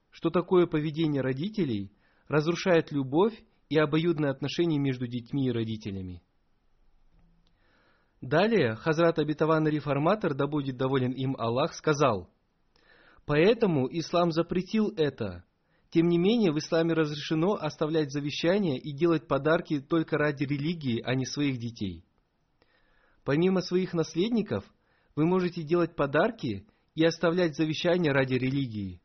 [0.09, 1.91] что такое поведение родителей
[2.27, 6.23] разрушает любовь и обоюдные отношения между детьми и родителями.
[8.21, 12.27] Далее Хазрат Абитаван Реформатор, да будет доволен им Аллах, сказал,
[13.27, 15.45] «Поэтому ислам запретил это.
[15.89, 21.15] Тем не менее, в исламе разрешено оставлять завещания и делать подарки только ради религии, а
[21.15, 22.03] не своих детей.
[23.23, 24.65] Помимо своих наследников,
[25.15, 29.01] вы можете делать подарки и оставлять завещания ради религии.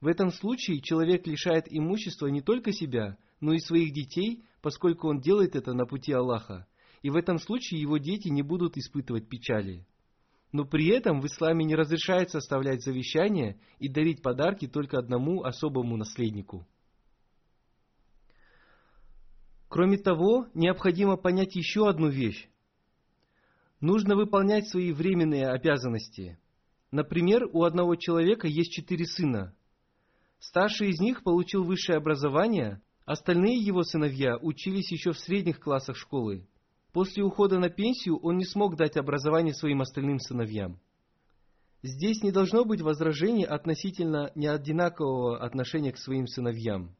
[0.00, 5.20] В этом случае человек лишает имущества не только себя, но и своих детей, поскольку он
[5.20, 6.66] делает это на пути Аллаха.
[7.02, 9.86] И в этом случае его дети не будут испытывать печали.
[10.52, 15.96] Но при этом в исламе не разрешается оставлять завещания и дарить подарки только одному особому
[15.96, 16.66] наследнику.
[19.68, 22.48] Кроме того, необходимо понять еще одну вещь.
[23.80, 26.38] Нужно выполнять свои временные обязанности.
[26.90, 29.54] Например, у одного человека есть четыре сына,
[30.40, 36.46] Старший из них получил высшее образование, остальные его сыновья учились еще в средних классах школы.
[36.98, 40.80] После ухода на пенсию он не смог дать образование своим остальным сыновьям.
[41.80, 46.96] Здесь не должно быть возражений относительно неодинакового отношения к своим сыновьям.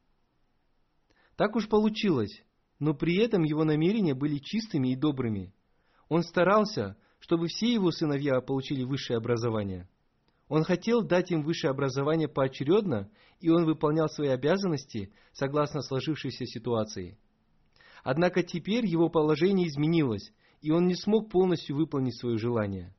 [1.35, 2.31] Так уж получилось,
[2.79, 5.53] но при этом его намерения были чистыми и добрыми.
[6.07, 9.89] Он старался, чтобы все его сыновья получили высшее образование–
[10.47, 17.19] он хотел дать им высшее образование поочередно, и он выполнял свои обязанности согласно сложившейся ситуации.
[18.03, 20.31] Однако теперь его положение изменилось,
[20.61, 22.95] и он не смог полностью выполнить свое желание.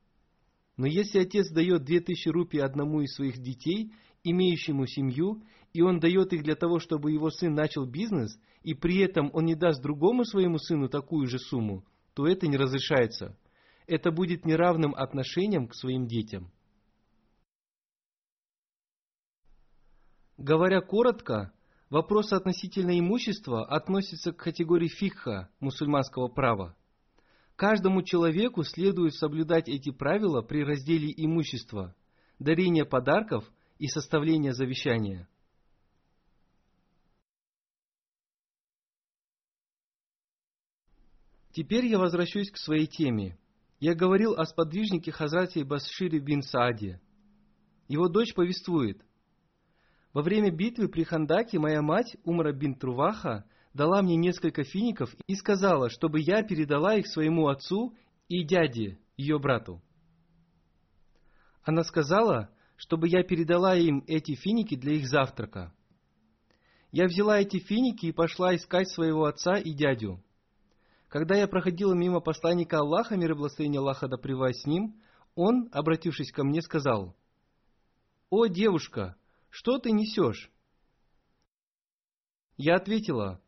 [0.76, 3.92] Но если отец дает две тысячи рупий одному из своих детей,
[4.24, 5.42] имеющему семью,
[5.72, 9.44] и он дает их для того, чтобы его сын начал бизнес, и при этом он
[9.44, 11.84] не даст другому своему сыну такую же сумму,
[12.14, 13.36] то это не разрешается.
[13.86, 16.50] Это будет неравным отношением к своим детям.
[20.36, 21.52] Говоря коротко,
[21.90, 26.76] вопрос относительно имущества относится к категории фикха мусульманского права.
[27.56, 31.94] Каждому человеку следует соблюдать эти правила при разделе имущества,
[32.38, 33.44] дарения подарков
[33.78, 35.28] и составления завещания.
[41.52, 43.36] Теперь я возвращусь к своей теме.
[43.80, 47.00] Я говорил о сподвижнике Хазрате Басшире бин Сааде.
[47.88, 49.04] Его дочь повествует–
[50.12, 53.44] во время битвы при Хандаке моя мать, Умра бин Труваха,
[53.74, 57.94] дала мне несколько фиников и сказала, чтобы я передала их своему отцу
[58.28, 59.80] и дяде, ее брату.
[61.62, 65.72] Она сказала, чтобы я передала им эти финики для их завтрака.
[66.90, 70.20] Я взяла эти финики и пошла искать своего отца и дядю.
[71.08, 75.00] Когда я проходила мимо посланника Аллаха, мир и благословение Аллаха да с ним,
[75.36, 77.14] он, обратившись ко мне, сказал,
[78.30, 79.16] «О, девушка,
[79.50, 80.50] что ты несешь?
[82.56, 83.42] Я ответила,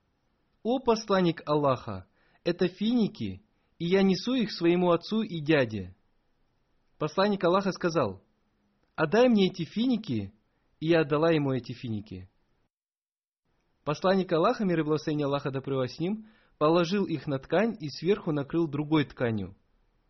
[0.62, 2.06] о посланник Аллаха,
[2.44, 3.42] это финики,
[3.78, 5.94] и я несу их своему отцу и дяде.
[6.98, 8.22] Посланник Аллаха сказал,
[8.94, 10.32] отдай мне эти финики,
[10.80, 12.28] и я отдала ему эти финики.
[13.84, 16.28] Посланник Аллаха, мир и благословение Аллаха да с ним,
[16.58, 19.56] положил их на ткань и сверху накрыл другой тканью.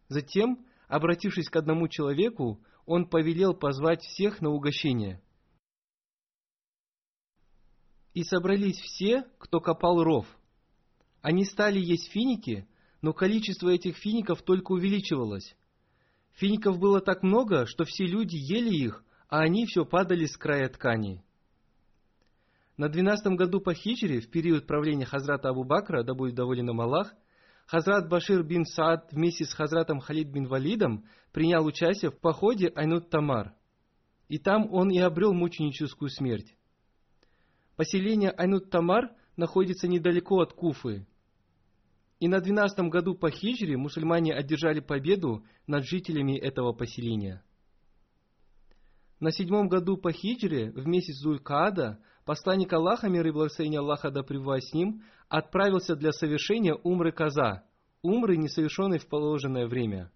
[0.08, 5.22] Затем, обратившись к одному человеку, он повелел позвать всех на угощение–
[8.14, 10.26] и собрались все, кто копал ров.
[11.20, 12.66] Они стали есть финики,
[13.00, 15.56] но количество этих фиников только увеличивалось.
[16.34, 20.68] Фиников было так много, что все люди ели их, а они все падали с края
[20.68, 21.22] ткани.
[22.76, 26.80] На двенадцатом году по хиджре, в период правления Хазрата Абу Бакра, да будет доволен им
[26.80, 27.14] Аллах,
[27.66, 33.08] Хазрат Башир бин Саад вместе с Хазратом Халид бин Валидом принял участие в походе Айнут
[33.08, 33.54] Тамар.
[34.28, 36.56] И там он и обрел мученическую смерть.
[37.82, 41.04] Поселение Айнут Тамар находится недалеко от Куфы.
[42.20, 47.42] И на двенадцатом году по хиджре мусульмане одержали победу над жителями этого поселения.
[49.18, 54.22] На седьмом году по хиджре, в месяц Зулькаада, посланник Аллаха, мир и благословение Аллаха да
[54.22, 57.64] пребывает с ним, отправился для совершения умры каза,
[58.00, 60.12] умры, не совершенной в положенное время.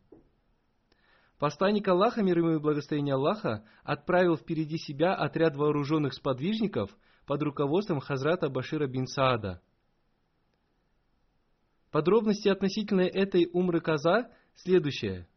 [1.41, 6.97] Посланник Аллаха, мир и благословение Аллаха, отправил впереди себя отряд вооруженных сподвижников
[7.27, 9.61] под руководством Хазрата Башира бин Саада.
[11.91, 15.29] Подробности относительно этой умры каза следующие–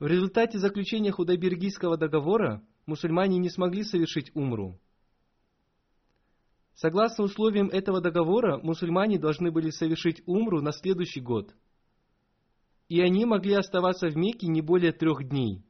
[0.00, 4.80] в результате заключения Худайбергийского договора мусульмане не смогли совершить умру.
[6.74, 11.54] Согласно условиям этого договора, мусульмане должны были совершить умру на следующий год.
[12.88, 15.62] И они могли оставаться в Мекке не более трех дней.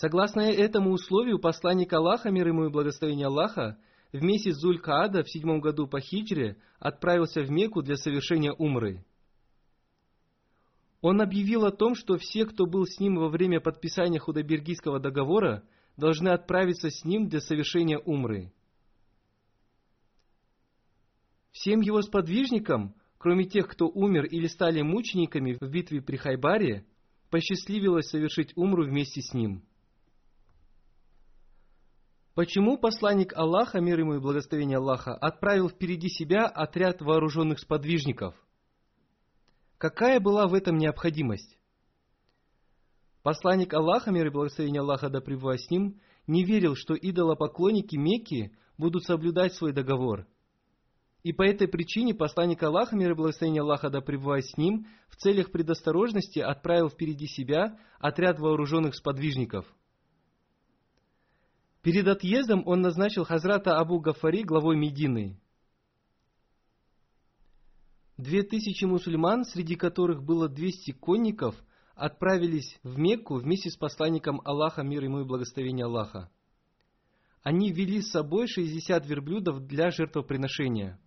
[0.00, 3.78] Согласно этому условию, посланник Аллаха, мир ему и благословение Аллаха,
[4.12, 9.04] в месяц Зуль-Каада в седьмом году по хиджре отправился в Мекку для совершения умры–
[11.00, 15.62] он объявил о том, что все, кто был с ним во время подписания Худайбергийского договора,
[15.96, 18.52] должны отправиться с ним для совершения умры.
[21.52, 26.84] Всем его сподвижникам, кроме тех, кто умер или стали мучениками в битве при Хайбаре,
[27.30, 29.62] посчастливилось совершить умру вместе с ним.
[32.38, 38.36] Почему посланник Аллаха, мир ему и благословение Аллаха, отправил впереди себя отряд вооруженных сподвижников–
[39.76, 41.58] Какая была в этом необходимость?
[43.24, 48.56] Посланник Аллаха, мир и благословение Аллаха да пребывает с ним, не верил, что идолопоклонники Мекки
[48.76, 50.24] будут соблюдать свой договор.
[51.24, 55.16] И по этой причине посланник Аллаха, мир и благословение Аллаха да пребывает с ним, в
[55.16, 59.66] целях предосторожности отправил впереди себя отряд вооруженных сподвижников.
[61.82, 65.40] Перед отъездом он назначил Хазрата Абу Гафари главой Медины–
[68.18, 71.54] Две тысячи мусульман, среди которых было двести конников,
[71.94, 76.28] отправились в Мекку вместе с посланником Аллаха, мир ему и благословение Аллаха.
[77.44, 80.98] Они вели с собой шестьдесят верблюдов для жертвоприношения.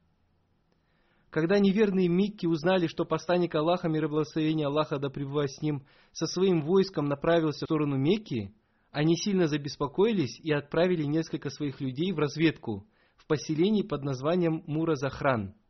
[1.30, 5.86] Когда неверные Микки узнали, что посланник Аллаха, мир и благословение Аллаха да пребывает с ним,
[6.14, 8.56] со своим войском направился в сторону Мекки,
[8.92, 12.88] они сильно забеспокоились и отправили несколько своих людей в разведку
[13.18, 15.56] в поселении под названием Мура-Захран–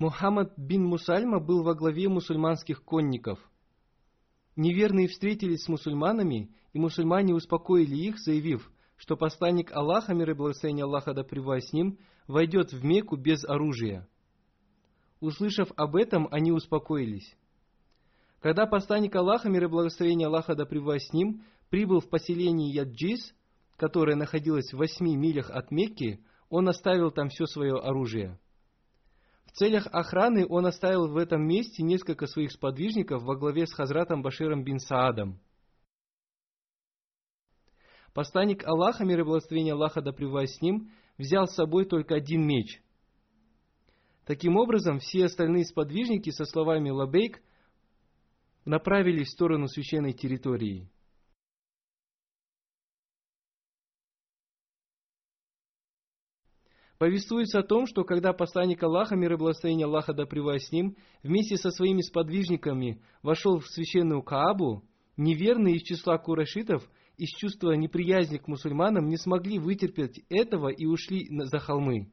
[0.00, 3.38] Мухаммад бин Мусальма был во главе мусульманских конников.
[4.56, 10.84] Неверные встретились с мусульманами, и мусульмане успокоили их, заявив, что посланник Аллаха, мир и благословение
[10.84, 14.08] Аллаха да с ним, войдет в Мекку без оружия.
[15.20, 17.36] Услышав об этом, они успокоились.
[18.40, 23.34] Когда посланник Аллаха, мир и благословение Аллаха да с ним, прибыл в поселение Яджис,
[23.76, 28.38] которое находилось в восьми милях от Мекки, он оставил там все свое оружие–
[29.50, 34.22] в целях охраны он оставил в этом месте несколько своих сподвижников во главе с Хазратом
[34.22, 35.40] Баширом бин Саадом.
[38.14, 42.80] Посланник Аллаха, мир и благословение Аллаха да с ним, взял с собой только один меч.
[44.24, 47.42] Таким образом, все остальные сподвижники со словами «Лабейк»
[48.64, 50.88] направились в сторону священной территории–
[57.00, 61.56] Повествуется о том, что когда посланник Аллаха, мир и благословение Аллаха да с ним, вместе
[61.56, 64.84] со своими сподвижниками вошел в священную Каабу,
[65.16, 66.86] неверные из числа курашитов
[67.16, 72.12] из чувства неприязни к мусульманам не смогли вытерпеть этого и ушли за холмы.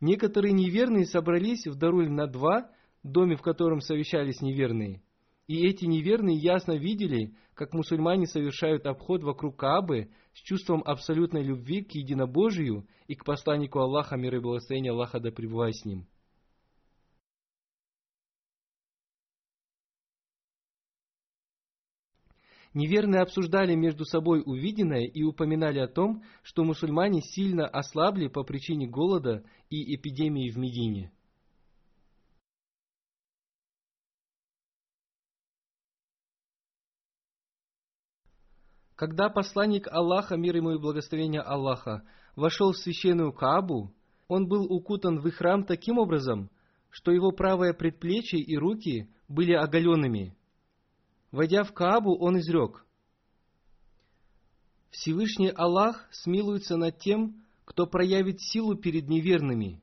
[0.00, 2.72] Некоторые неверные собрались в Даруль на два,
[3.04, 5.00] доме, в котором совещались неверные–
[5.46, 11.82] и эти неверные ясно видели, как мусульмане совершают обход вокруг Каабы с чувством абсолютной любви
[11.82, 16.06] к единобожию и к посланнику Аллаха, мир и благословение Аллаха да пребывает с ним.
[22.74, 28.88] Неверные обсуждали между собой увиденное и упоминали о том, что мусульмане сильно ослабли по причине
[28.88, 31.12] голода и эпидемии в Медине–
[38.96, 42.02] Когда посланник Аллаха, мир ему и благословение Аллаха,
[42.36, 43.94] вошел в священную Каабу,
[44.28, 46.50] он был укутан в их храм таким образом,
[46.90, 50.36] что его правое предплечье и руки были оголенными.
[51.30, 52.84] Войдя в Каабу, он изрек,
[54.92, 59.82] Всевышний Аллах смилуется над тем, кто проявит силу перед неверными.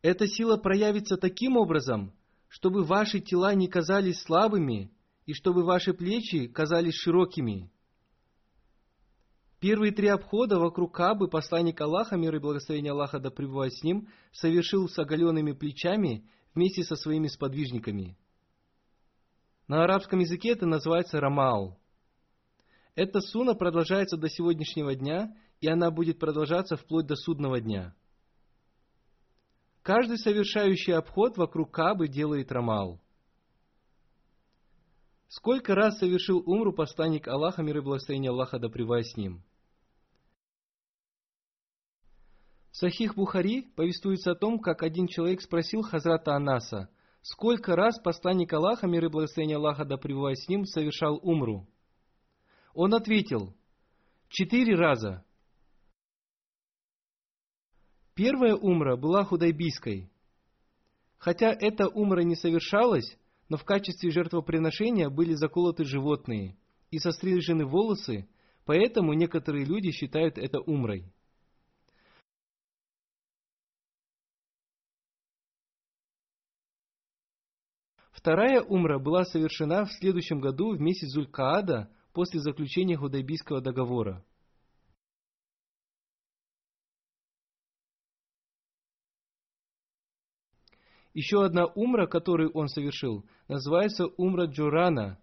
[0.00, 2.14] Эта сила проявится таким образом,
[2.48, 4.90] чтобы ваши тела не казались слабыми
[5.26, 7.70] и чтобы ваши плечи казались широкими.
[9.60, 14.08] Первые три обхода вокруг Кабы посланник Аллаха, мир и благословение Аллаха да пребывает с ним,
[14.32, 18.16] совершил с оголенными плечами вместе со своими сподвижниками.
[19.68, 21.78] На арабском языке это называется рамау.
[22.94, 27.94] Эта суна продолжается до сегодняшнего дня, и она будет продолжаться вплоть до судного дня.
[29.82, 33.01] Каждый совершающий обход вокруг Кабы делает рамал.
[35.34, 39.42] Сколько раз совершил умру посланник Аллаха, мир и благословение Аллаха да с ним?
[42.70, 46.90] В Сахих Бухари повествуется о том, как один человек спросил Хазрата Анаса,
[47.22, 51.66] сколько раз посланник Аллаха, мир и благословение Аллаха да с ним, совершал умру.
[52.74, 53.56] Он ответил,
[54.28, 55.24] четыре раза.
[58.14, 60.12] Первая умра была худайбийской.
[61.16, 63.16] Хотя эта умра не совершалась,
[63.52, 66.56] но в качестве жертвоприношения были заколоты животные
[66.90, 68.26] и сострижены волосы,
[68.64, 71.12] поэтому некоторые люди считают это умрой.
[78.12, 84.24] Вторая умра была совершена в следующем году в месяц Зулькаада после заключения Худайбийского договора.
[91.14, 95.18] Еще одна умра, которую он совершил, называется умра Джурана.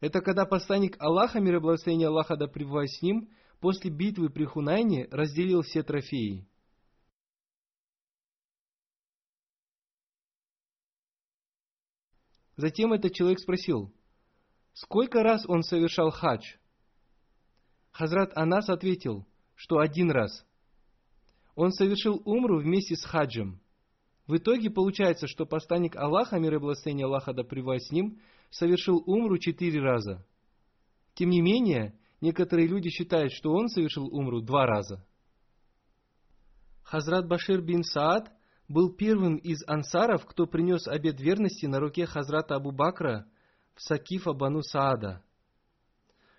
[0.00, 4.44] Это когда посланник Аллаха, мир и благословение Аллаха да пребывает с ним, после битвы при
[4.44, 6.48] Хунайне разделил все трофеи.
[12.56, 13.92] Затем этот человек спросил,
[14.72, 16.56] сколько раз он совершал хадж?
[17.90, 20.46] Хазрат Анас ответил, что один раз.
[21.54, 23.61] Он совершил умру вместе с хаджем.
[24.26, 28.20] В итоге получается, что посланник Аллаха, мир и благословение Аллаха да с ним,
[28.50, 30.24] совершил умру четыре раза.
[31.14, 35.04] Тем не менее, некоторые люди считают, что он совершил умру два раза.
[36.84, 38.30] Хазрат Башир бин Саад
[38.68, 43.26] был первым из ансаров, кто принес обет верности на руке Хазрата Абу Бакра
[43.74, 45.22] в Сакифа Бану Саада.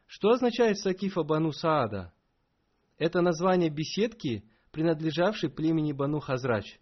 [0.07, 2.13] Что означает Сакифа Бану Саада?
[2.97, 6.79] Это название беседки, принадлежавшей племени Бану Хазрач.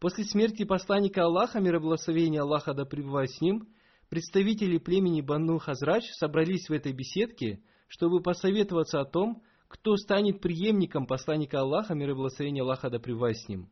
[0.00, 3.68] После смерти посланника Аллаха, мир и благословение Аллаха да пребывает с ним,
[4.08, 11.06] представители племени Бану Хазрач собрались в этой беседке, чтобы посоветоваться о том, кто станет преемником
[11.06, 13.68] посланника Аллаха, мир и благословение Аллаха да пребывает с ним.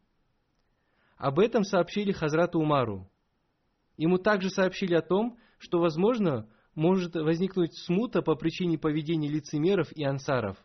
[1.17, 3.11] Об этом сообщили Хазрату Умару.
[3.97, 10.05] Ему также сообщили о том, что, возможно, может возникнуть смута по причине поведения лицемеров и
[10.05, 10.59] ансаров.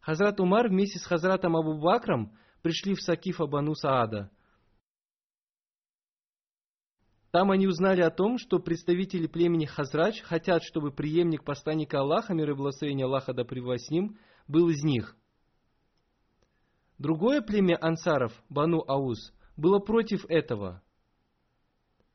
[0.00, 4.30] Хазрат Умар вместе с Хазратом Абу Бакром пришли в Сакифа Бану Саада.
[7.30, 12.50] Там они узнали о том, что представители племени Хазрач хотят, чтобы преемник посланника Аллаха, мир
[12.50, 15.16] и благословение Аллаха да с ним, был из них–
[17.02, 20.84] Другое племя ансаров, Бану Ауз, было против этого.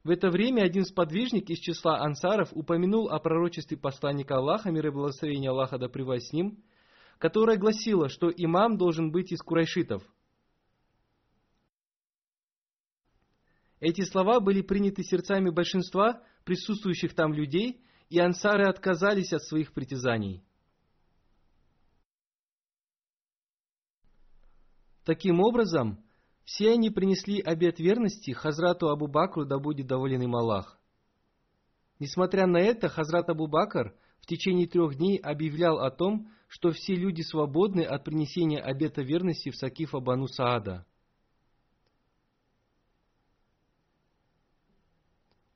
[0.06, 4.92] В это время один сподвижник из числа ансаров упомянул о пророчестве посланника Аллаха, мир и
[4.92, 6.64] благословение Аллаха да с ним,
[7.18, 10.04] которое гласило, что имам должен быть из курайшитов.
[13.80, 20.44] Эти слова были приняты сердцами большинства присутствующих там людей, и ансары отказались от своих притязаний.
[25.04, 26.04] Таким образом,
[26.44, 30.80] все они принесли обет верности Хазрату Абу Бакру, да будет доволен им Аллах.
[32.00, 36.96] Несмотря на это, Хазрат Абу Бакр в течение трех дней объявлял о том, что все
[36.96, 40.86] люди свободны от принесения обета верности в Сакифа Бану Саада.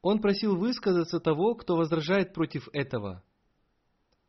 [0.02, 3.24] Он просил высказаться того, кто возражает против этого.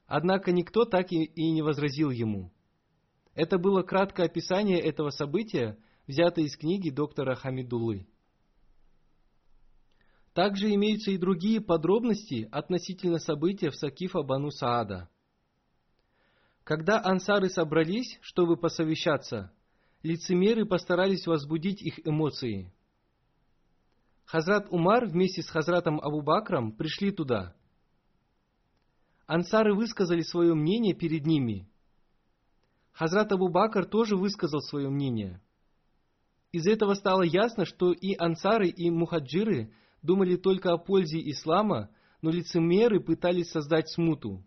[0.07, 2.53] Однако никто так и не возразил ему–
[3.35, 8.07] это было краткое описание этого события, взятое из книги доктора Хамидулы.
[10.35, 15.11] Также имеются и другие подробности относительно события в Сакифа Бану Саада.
[16.65, 19.53] Когда ансары собрались, чтобы посовещаться,
[20.03, 22.73] лицемеры постарались возбудить их эмоции.
[24.33, 27.55] Хазрат Умар вместе с Хазратом Абу Бакром пришли туда.
[29.27, 31.69] Ансары высказали свое мнение перед ними–
[32.93, 35.41] Хазрат Абу Бакр тоже высказал свое мнение.
[36.53, 39.73] Из этого стало ясно, что и ансары, и мухаджиры
[40.03, 41.89] думали только о пользе ислама,
[42.21, 44.45] но лицемеры пытались создать смуту.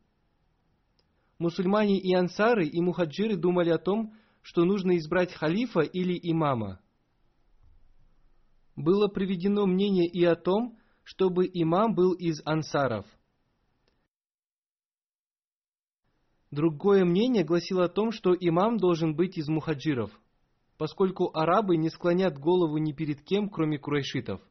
[1.39, 6.79] Мусульмане и ансары и мухаджиры думали о том, что нужно избрать халифа или имама.
[8.75, 13.05] Было приведено мнение и о том, чтобы имам был из ансаров.
[16.51, 20.11] Другое мнение гласило о том, что имам должен быть из мухаджиров,
[20.77, 24.41] поскольку арабы не склонят голову ни перед кем, кроме курайшитов.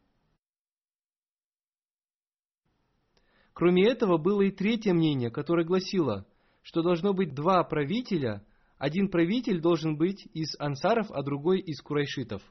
[3.52, 6.26] Кроме этого, было и третье мнение, которое гласило,
[6.62, 8.44] что должно быть два правителя,
[8.78, 12.42] один правитель должен быть из ансаров, а другой из курайшитов.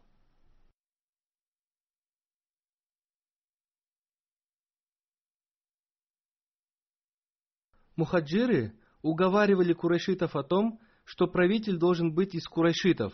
[7.96, 13.14] Мухаджиры уговаривали курайшитов о том, что правитель должен быть из курайшитов.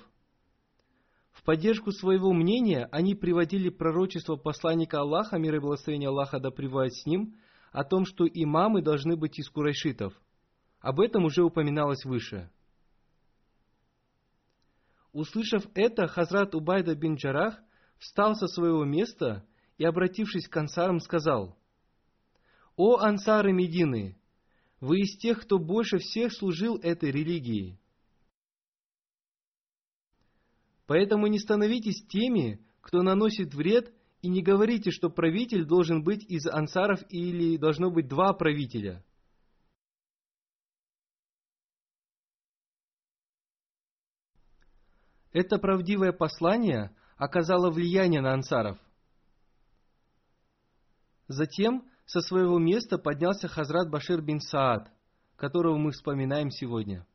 [1.32, 6.94] В поддержку своего мнения они приводили пророчество посланника Аллаха, мир и благословение Аллаха да пребывает
[6.94, 7.36] с ним,
[7.72, 10.14] о том, что имамы должны быть из курайшитов.
[10.80, 12.50] Об этом уже упоминалось выше.
[15.12, 17.60] Услышав это, Хазрат Убайда бин Джарах
[17.98, 19.46] встал со своего места
[19.78, 21.58] и, обратившись к ансарам, сказал,
[22.76, 24.19] «О ансары Медины!
[24.80, 27.80] Вы из тех, кто больше всех служил этой религии.
[30.86, 36.46] Поэтому не становитесь теми, кто наносит вред, и не говорите, что правитель должен быть из
[36.48, 39.04] ансаров или должно быть два правителя.
[45.32, 48.80] Это правдивое послание оказало влияние на ансаров.
[51.28, 54.92] Затем со своего места поднялся Хазрат Башир бин Саад,
[55.36, 57.06] которого мы вспоминаем сегодня.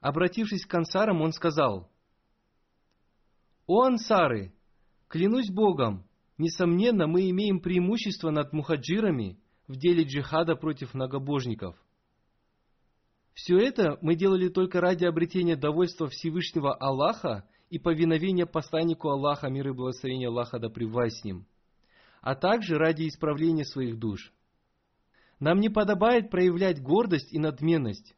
[0.00, 1.88] Обратившись к ансарам, он сказал,
[3.68, 4.52] «О ансары,
[5.06, 6.04] клянусь Богом,
[6.38, 11.76] несомненно, мы имеем преимущество над мухаджирами в деле джихада против многобожников.
[13.32, 19.68] Все это мы делали только ради обретения довольства Всевышнего Аллаха и повиновения посланнику Аллаха, мир
[19.68, 21.46] и благословение Аллаха да с ним
[22.20, 24.32] а также ради исправления своих душ.
[25.38, 28.14] Нам не подобает проявлять гордость и надменность.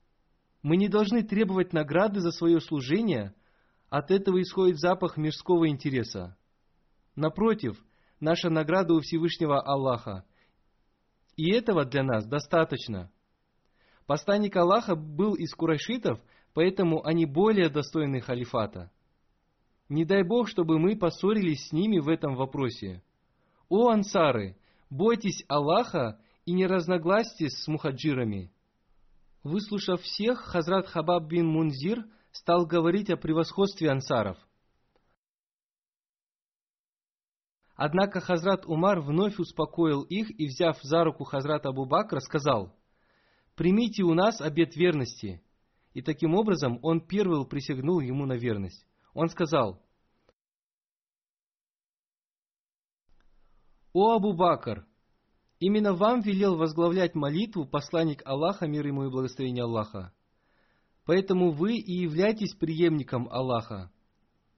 [0.63, 3.35] Мы не должны требовать награды за свое служение,
[3.89, 6.37] от этого исходит запах мирского интереса.
[7.15, 7.77] Напротив,
[8.21, 10.25] наша награда у Всевышнего Аллаха.
[11.37, 13.11] И этого для нас достаточно.
[14.07, 16.21] Посланник Аллаха был из курайшитов,
[16.55, 18.91] поэтому они более достойны халифата.
[19.89, 23.03] Не дай Бог, чтобы мы поссорились с ними в этом вопросе.
[23.73, 24.59] «О ансары,
[24.91, 28.53] бойтесь Аллаха и не разногласьтесь с мухаджирами».
[29.45, 34.37] Выслушав всех, Хазрат Хабаб бин Мунзир стал говорить о превосходстве ансаров.
[37.75, 42.77] Однако Хазрат Умар вновь успокоил их и, взяв за руку Хазрат Абу Бакра, сказал,
[43.55, 45.43] «Примите у нас обет верности».
[45.95, 48.87] И таким образом он первый присягнул ему на верность.
[49.15, 49.83] Он сказал,
[53.93, 54.87] «О Абу Бакр!
[55.61, 60.13] Именно вам велел возглавлять молитву посланник Аллаха, мир ему и благословение Аллаха.
[61.05, 63.93] Поэтому вы и являетесь преемником Аллаха.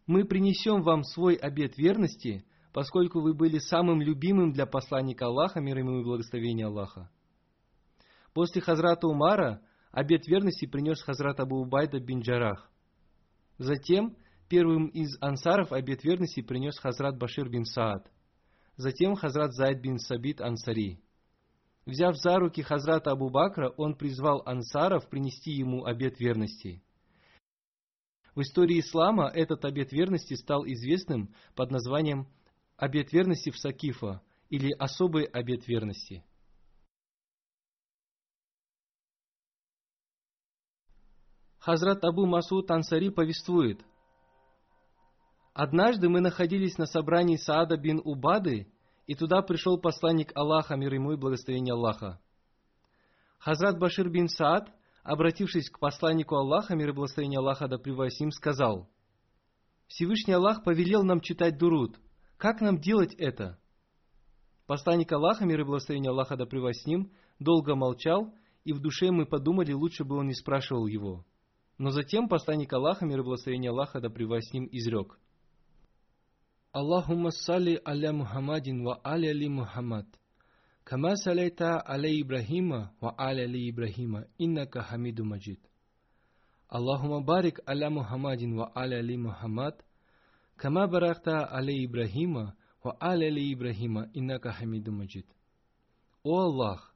[0.06, 5.78] Мы принесем вам свой обет верности, поскольку вы были самым любимым для посланника Аллаха, мир
[5.78, 7.10] ему и благословение Аллаха.
[8.34, 9.60] После Хазрата Умара
[9.90, 12.70] обет верности принес Хазрат Абу Убайда бин Джарах.
[13.58, 14.16] Затем
[14.48, 18.10] первым из ансаров обет верности принес Хазрат Башир бин Саад
[18.76, 21.00] затем Хазрат Зайд бин Сабит Ансари.
[21.86, 26.82] Взяв за руки Хазрата Абу Бакра, он призвал ансаров принести ему обет верности.
[28.34, 32.26] В истории ислама этот обет верности стал известным под названием
[32.76, 36.24] «Обет верности в Сакифа» или «Особый обет верности».
[41.58, 43.84] Хазрат Абу Масуд Ансари повествует–
[45.54, 48.66] Однажды мы находились на собрании Саада бин Убады,
[49.06, 52.20] и туда пришел посланник Аллаха, мир ему и благословение Аллаха.
[53.38, 54.68] Хазрат Башир бин Саад,
[55.04, 58.90] обратившись к посланнику Аллаха, мир и благословение Аллаха да ним, сказал,
[59.86, 62.00] «Всевышний Аллах повелел нам читать дуруд.
[62.36, 63.56] Как нам делать это?»
[64.66, 68.34] Посланник Аллаха, мир и благословение Аллаха да с ним, долго молчал,
[68.64, 71.24] и в душе мы подумали, лучше бы он не спрашивал его.
[71.78, 75.16] Но затем посланник Аллаха, мир и благословение Аллаха да с ним, изрек–
[76.75, 80.05] اللهم صل على محمد وعلى ال محمد
[80.85, 82.71] كما صليت على ابراهيم
[83.01, 85.59] وعلى ال ابراهيم انك حميد مجيد
[86.75, 89.73] اللهم بارك على محمد وعلى ال محمد
[90.59, 92.35] كما باركت على ابراهيم
[92.85, 95.25] وعلى ال ابراهيم انك حميد مجيد
[96.23, 96.93] «О Аллах,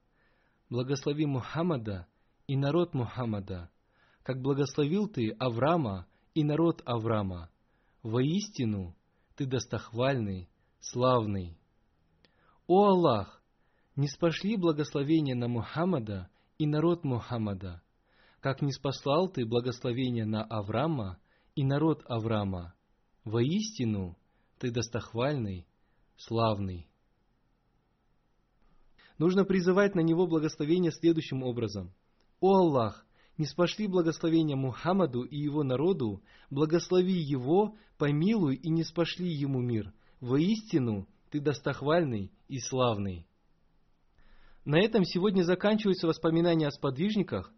[0.70, 2.08] благослови Мухаммада
[2.48, 3.72] и народ Мухаммада,
[4.22, 7.50] как благословил Ты Авраама и народ Авраама.
[8.04, 8.96] Воистину,
[9.39, 10.49] ты достохвальный,
[10.81, 11.57] славный.
[12.67, 13.41] О Аллах,
[13.95, 16.29] не спошли благословения на Мухаммада
[16.59, 17.81] и народ Мухаммада,
[18.41, 21.21] как не спаслал Ты благословения на Авраама
[21.55, 22.75] и народ Авраама.
[23.23, 24.19] Воистину,
[24.59, 25.69] Ты достохвальный,
[26.17, 26.89] славный.
[29.19, 31.95] Нужно призывать на него благословение следующим образом.
[32.41, 33.07] «О Аллах,
[33.39, 39.93] не спошли благословения Мухаммаду и его народу, благослови его, помилуй и не спошли ему мир.
[40.21, 43.25] Воистину, ты достохвальный и славный».
[44.65, 47.55] На этом сегодня заканчиваются воспоминания о сподвижниках,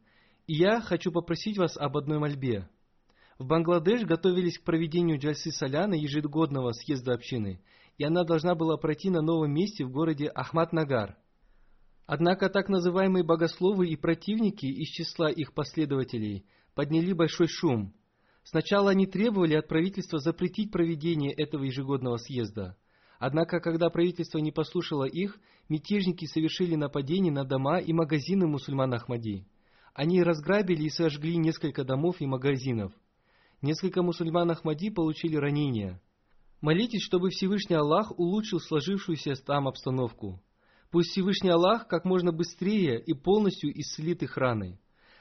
[0.47, 2.69] и я хочу попросить вас об одной мольбе.
[3.37, 7.61] В Бангладеш готовились к проведению Джальсы Соляна ежегодного съезда общины,
[7.99, 11.17] и она должна была пройти на новом месте в городе Ахмад-Нагар–
[12.13, 16.45] Однако так называемые богословы и противники из числа их последователей
[16.75, 17.95] подняли большой шум.
[18.43, 22.77] Сначала они требовали от правительства запретить проведение этого ежегодного съезда.
[23.21, 25.39] Однако, когда правительство не послушало их,
[25.69, 29.47] мятежники совершили нападение на дома и магазины мусульман Ахмади.
[29.95, 32.93] Они разграбили и сожгли несколько домов и магазинов.
[33.63, 36.03] Несколько мусульман Ахмади получили ранения.
[36.61, 40.43] Молитесь, чтобы Всевышний Аллах улучшил сложившуюся там обстановку.
[40.91, 44.81] Пусть Всевышний Аллах как можно быстрее и полностью исцелит их раны.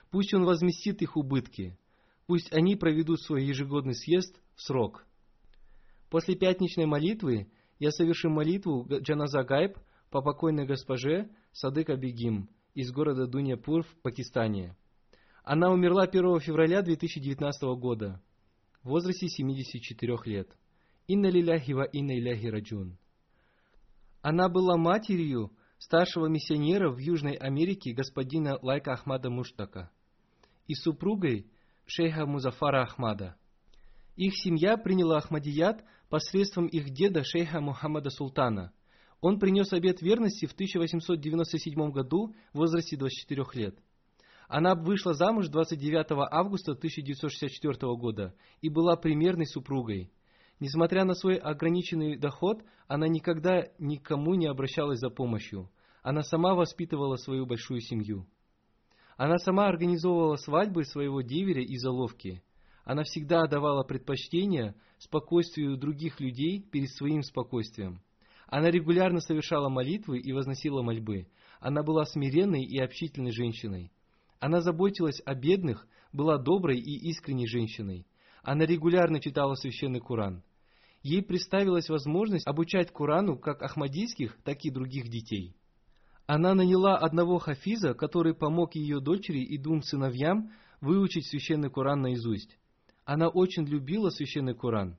[0.10, 1.78] Пусть Он возместит их убытки.
[2.26, 5.06] Пусть они проведут свой ежегодный съезд в срок.
[6.10, 9.78] После пятничной молитвы я совершу молитву Джаназа Гайб
[10.10, 14.76] по покойной госпоже Садыка Бегим из города Дуньяпур в Пакистане.
[15.44, 18.22] Она умерла 1 февраля 2019 года
[18.84, 20.50] в возрасте 74 лет.
[21.08, 22.98] Инна лиляхи ва инна иляхи раджун.
[24.22, 29.90] Она была матерью старшего миссионера в Южной Америке господина Лайка Ахмада Муштака
[30.68, 31.50] и супругой
[31.86, 33.36] шейха Музафара Ахмада.
[34.16, 38.74] Их семья приняла Ахмадият посредством их деда шейха Мухаммада Султана.
[39.22, 43.80] Он принес обет верности в 1897 году в возрасте 24 лет.
[44.48, 50.12] Она вышла замуж 29 августа 1964 года и была примерной супругой.
[50.60, 55.70] Несмотря на свой ограниченный доход, она никогда никому не обращалась за помощью.
[56.02, 58.28] Она сама воспитывала свою большую семью.
[59.16, 62.44] Она сама организовывала свадьбы своего деверя и заловки.
[62.84, 68.02] Она всегда давала предпочтение спокойствию других людей перед своим спокойствием.
[68.48, 71.28] Она регулярно совершала молитвы и возносила мольбы.
[71.60, 73.92] Она была смиренной и общительной женщиной.
[74.40, 78.08] Она заботилась о бедных, была доброй и искренней женщиной.
[78.42, 80.44] Она регулярно читала священный Куран
[81.04, 85.56] ей представилась возможность обучать Курану как ахмадийских, так и других детей.
[86.26, 92.58] Она наняла одного хафиза, который помог ее дочери и двум сыновьям выучить священный Куран наизусть.
[93.04, 94.98] Она очень любила священный Куран.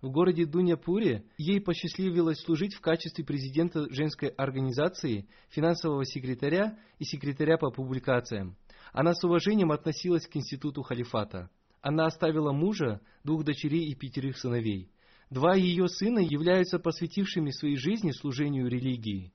[0.00, 7.58] В городе Дуньяпуре ей посчастливилось служить в качестве президента женской организации, финансового секретаря и секретаря
[7.58, 8.56] по публикациям.
[8.92, 11.50] Она с уважением относилась к институту халифата.
[11.80, 14.90] Она оставила мужа, двух дочерей и пятерых сыновей.
[15.30, 19.32] Два ее сына являются посвятившими своей жизни служению религии.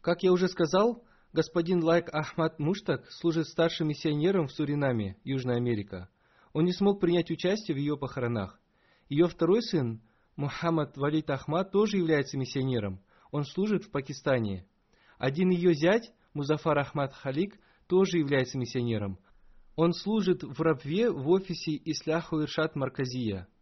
[0.00, 6.08] Как я уже сказал, господин Лайк Ахмад Муштак служит старшим миссионером в Суринаме, Южная Америка.
[6.52, 8.58] Он не смог принять участие в ее похоронах.
[9.08, 10.00] Ее второй сын,
[10.36, 13.00] Мухаммад Валид Ахмад, тоже является миссионером.
[13.30, 14.66] Он служит в Пакистане.
[15.18, 19.18] Один ее зять, Музафар Ахмад Халик, тоже является миссионером.
[19.76, 23.48] Он служит в рабве в офисе Исляху Иршат Марказия–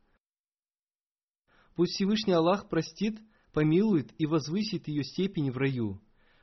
[1.78, 3.20] Пусть Всевышний Аллах простит,
[3.52, 6.02] помилует и возвысит ее степень в раю.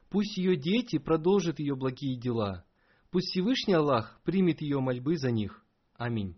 [0.09, 2.65] Пусть ее дети продолжат ее благие дела.
[3.11, 5.65] Пусть Всевышний Аллах примет ее мольбы за них.
[5.97, 6.37] Аминь.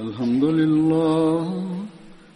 [0.00, 1.53] الحمد لله